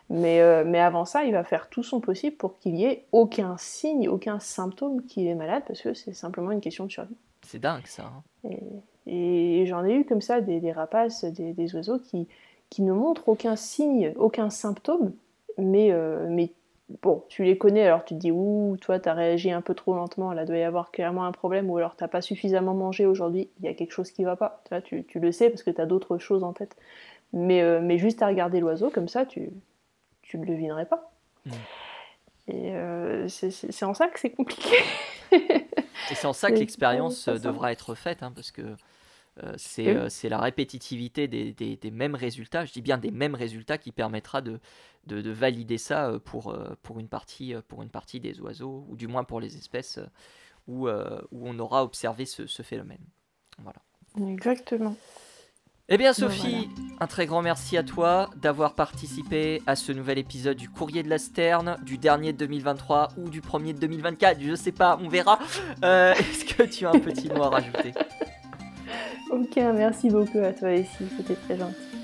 Mais, 0.10 0.40
euh, 0.40 0.64
mais 0.66 0.80
avant 0.80 1.06
ça, 1.06 1.24
il 1.24 1.32
va 1.32 1.44
faire 1.44 1.70
tout 1.70 1.84
son 1.84 2.00
possible 2.00 2.36
pour 2.36 2.60
qu'il 2.60 2.76
y 2.76 2.86
ait 2.86 3.06
aucun 3.12 3.58
signe, 3.58 4.08
aucun 4.08 4.40
symptôme 4.40 5.04
qu'il 5.04 5.28
est 5.28 5.36
malade, 5.36 5.64
parce 5.68 5.82
que 5.82 5.94
c'est 5.94 6.14
simplement 6.14 6.52
une 6.52 6.62
question 6.62 6.86
de 6.86 6.92
survie. 6.92 7.16
C'est 7.42 7.60
dingue 7.60 7.88
ça. 7.88 8.12
Hein. 8.44 8.50
Et, 9.08 9.66
j'en 9.66 9.84
ai 9.84 9.94
eu 9.94 10.06
comme 10.06 10.22
ça 10.22 10.42
des, 10.42 10.72
rapaces, 10.72 11.26
des, 11.26 11.76
oiseaux 11.76 12.00
qui, 12.00 12.28
qui 12.70 12.84
ne 12.84 12.94
montrent 12.94 13.28
aucun 13.30 13.56
signe, 13.56 14.14
aucun 14.18 14.50
symptôme, 14.50 15.14
mais, 15.58 15.92
euh, 15.92 16.28
mais 16.30 16.52
bon, 17.02 17.24
tu 17.28 17.44
les 17.44 17.58
connais, 17.58 17.86
alors 17.86 18.06
tu 18.06 18.14
te 18.14 18.20
dis, 18.20 18.32
ouh, 18.32 18.78
toi, 18.82 19.00
tu 19.00 19.10
as 19.10 19.14
réagi 19.14 19.52
un 19.52 19.62
peu 19.62 19.74
trop 19.74 19.96
lentement, 19.96 20.34
là, 20.34 20.46
doit 20.46 20.58
y 20.58 20.64
avoir 20.64 20.92
clairement 20.92 21.26
un 21.26 21.32
problème, 21.32 21.70
ou 21.70 21.78
alors 21.78 21.96
t'as 21.96 22.08
pas 22.08 22.22
suffisamment 22.22 22.74
mangé 22.74 23.06
aujourd'hui, 23.06 23.50
il 23.60 23.66
y 23.66 23.68
a 23.68 23.74
quelque 23.74 23.92
chose 23.92 24.12
qui 24.12 24.24
va 24.24 24.36
pas. 24.36 24.62
Tu, 24.84 25.04
tu, 25.04 25.20
le 25.20 25.32
sais 25.32 25.50
parce 25.50 25.64
que 25.64 25.72
tu 25.72 25.82
as 25.82 25.86
d'autres 25.86 26.18
choses 26.18 26.44
en 26.44 26.54
tête. 26.54 26.76
Mais, 27.34 27.62
euh, 27.62 27.82
mais 27.82 27.98
juste 27.98 28.22
à 28.22 28.28
regarder 28.28 28.60
l'oiseau, 28.60 28.90
comme 28.90 29.08
ça, 29.08 29.26
tu, 29.26 29.52
tu 30.36 30.46
le 30.46 30.54
devinerais 30.54 30.86
pas. 30.86 31.12
Mm. 31.46 31.52
Et 32.48 32.76
euh, 32.76 33.28
c'est 33.28 33.84
en 33.86 33.94
ça 33.94 34.08
que 34.08 34.20
c'est 34.20 34.32
compliqué. 34.32 34.76
Et 35.32 36.14
c'est 36.14 36.28
en 36.28 36.34
ça 36.34 36.52
que 36.52 36.58
l'expérience 36.58 37.28
euh, 37.28 37.40
devra 37.40 37.72
être 37.72 37.96
faite, 37.96 38.22
hein, 38.22 38.32
parce 38.32 38.52
que 38.52 38.62
euh, 39.42 39.54
c'est 39.58 39.88
Oui. 39.88 39.96
euh, 39.98 40.30
la 40.30 40.38
répétitivité 40.40 41.28
des, 41.28 41.52
des- 41.54 41.76
des 41.78 41.92
mêmes 41.92 42.14
résultats, 42.14 42.66
je 42.66 42.72
dis 42.72 42.82
bien 42.82 42.98
des 43.00 43.10
mêmes 43.10 43.34
résultats, 43.34 43.80
qui 43.80 43.92
permettra 43.92 44.42
de, 44.42 44.60
de, 45.08 45.22
de 45.22 45.32
valider 45.32 45.80
ça 45.80 46.20
pour, 46.24 46.56
pour, 46.84 47.00
une 47.00 47.08
partie, 47.10 47.56
pour 47.68 47.82
une 47.82 47.90
partie 47.90 48.20
des 48.20 48.40
oiseaux, 48.40 48.86
ou 48.88 48.96
du 48.96 49.08
moins 49.08 49.24
pour 49.24 49.40
les 49.40 49.58
espèces 49.58 50.00
où, 50.68 50.88
où 50.88 51.48
on 51.48 51.58
aura 51.58 51.84
observé 51.84 52.26
ce, 52.26 52.46
ce 52.46 52.62
phénomène. 52.62 53.04
Voilà. 53.58 53.80
Exactement. 54.32 54.96
Eh 55.88 56.00
bien 56.00 56.14
Sophie, 56.14 56.68
un 57.00 57.06
très 57.06 57.28
grand 57.28 57.44
merci 57.44 57.78
à 57.78 57.84
toi 57.84 58.32
d'avoir 58.38 58.74
participé 58.74 59.62
à 59.68 59.76
ce 59.76 59.92
nouvel 59.92 60.18
épisode 60.18 60.58
du 60.58 60.68
Courrier 60.68 61.04
de 61.04 61.10
la 61.12 61.20
Sterne, 61.20 61.78
du 61.84 62.00
dernier 62.00 62.34
de 62.34 62.40
2023 62.40 63.10
ou 63.18 63.30
du 63.30 63.40
premier 63.40 63.72
de 63.72 63.78
2024, 63.78 64.42
je 64.42 64.56
sais 64.56 64.72
pas, 64.72 64.98
on 65.00 65.10
verra. 65.10 65.38
Euh, 65.84 66.14
Est-ce 66.20 66.44
que 66.44 66.64
tu 66.64 66.88
as 66.88 66.90
un 66.90 66.98
petit 66.98 67.30
mot 67.30 67.44
à 67.44 67.50
rajouter? 67.50 67.94
Ok, 69.30 69.58
merci 69.58 70.10
beaucoup 70.10 70.40
à 70.40 70.54
toi 70.54 70.70
aussi, 70.70 71.06
c'était 71.18 71.36
très 71.36 71.58
gentil. 71.60 71.95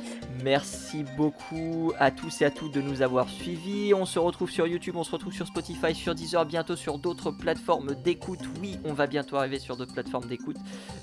Merci 0.43 1.03
beaucoup 1.17 1.93
à 1.99 2.11
tous 2.11 2.41
et 2.41 2.45
à 2.45 2.51
toutes 2.51 2.73
de 2.73 2.81
nous 2.81 3.01
avoir 3.01 3.29
suivis. 3.29 3.93
On 3.93 4.05
se 4.05 4.19
retrouve 4.19 4.49
sur 4.49 4.67
YouTube, 4.67 4.95
on 4.95 5.03
se 5.03 5.11
retrouve 5.11 5.33
sur 5.33 5.47
Spotify, 5.47 5.93
sur 5.93 6.15
Deezer, 6.15 6.45
bientôt 6.45 6.75
sur 6.75 6.97
d'autres 6.97 7.31
plateformes 7.31 7.95
d'écoute. 8.03 8.39
Oui, 8.61 8.79
on 8.83 8.93
va 8.93 9.07
bientôt 9.07 9.37
arriver 9.37 9.59
sur 9.59 9.77
d'autres 9.77 9.93
plateformes 9.93 10.25
d'écoute. 10.25 10.57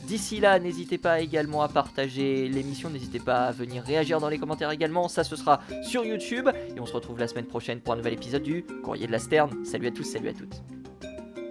D'ici 0.04 0.40
là, 0.40 0.58
n'hésitez 0.58 0.98
pas 0.98 1.20
également 1.20 1.62
à 1.62 1.68
partager 1.68 2.48
l'émission, 2.48 2.90
n'hésitez 2.90 3.20
pas 3.20 3.46
à 3.46 3.52
venir 3.52 3.82
réagir 3.82 4.20
dans 4.20 4.28
les 4.28 4.38
commentaires 4.38 4.70
également. 4.70 5.08
Ça, 5.08 5.24
ce 5.24 5.36
sera 5.36 5.60
sur 5.82 6.04
YouTube. 6.04 6.48
Et 6.76 6.80
on 6.80 6.86
se 6.86 6.92
retrouve 6.92 7.18
la 7.18 7.28
semaine 7.28 7.46
prochaine 7.46 7.80
pour 7.80 7.92
un 7.92 7.96
nouvel 7.96 8.14
épisode 8.14 8.42
du 8.42 8.64
Courrier 8.82 9.06
de 9.06 9.12
la 9.12 9.18
Sterne. 9.18 9.64
Salut 9.64 9.88
à 9.88 9.90
tous, 9.90 10.04
salut 10.04 10.28
à 10.28 10.32
toutes. 10.32 10.62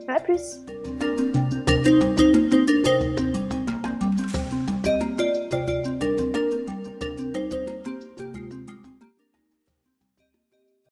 À 0.08 0.20
plus 0.20 0.60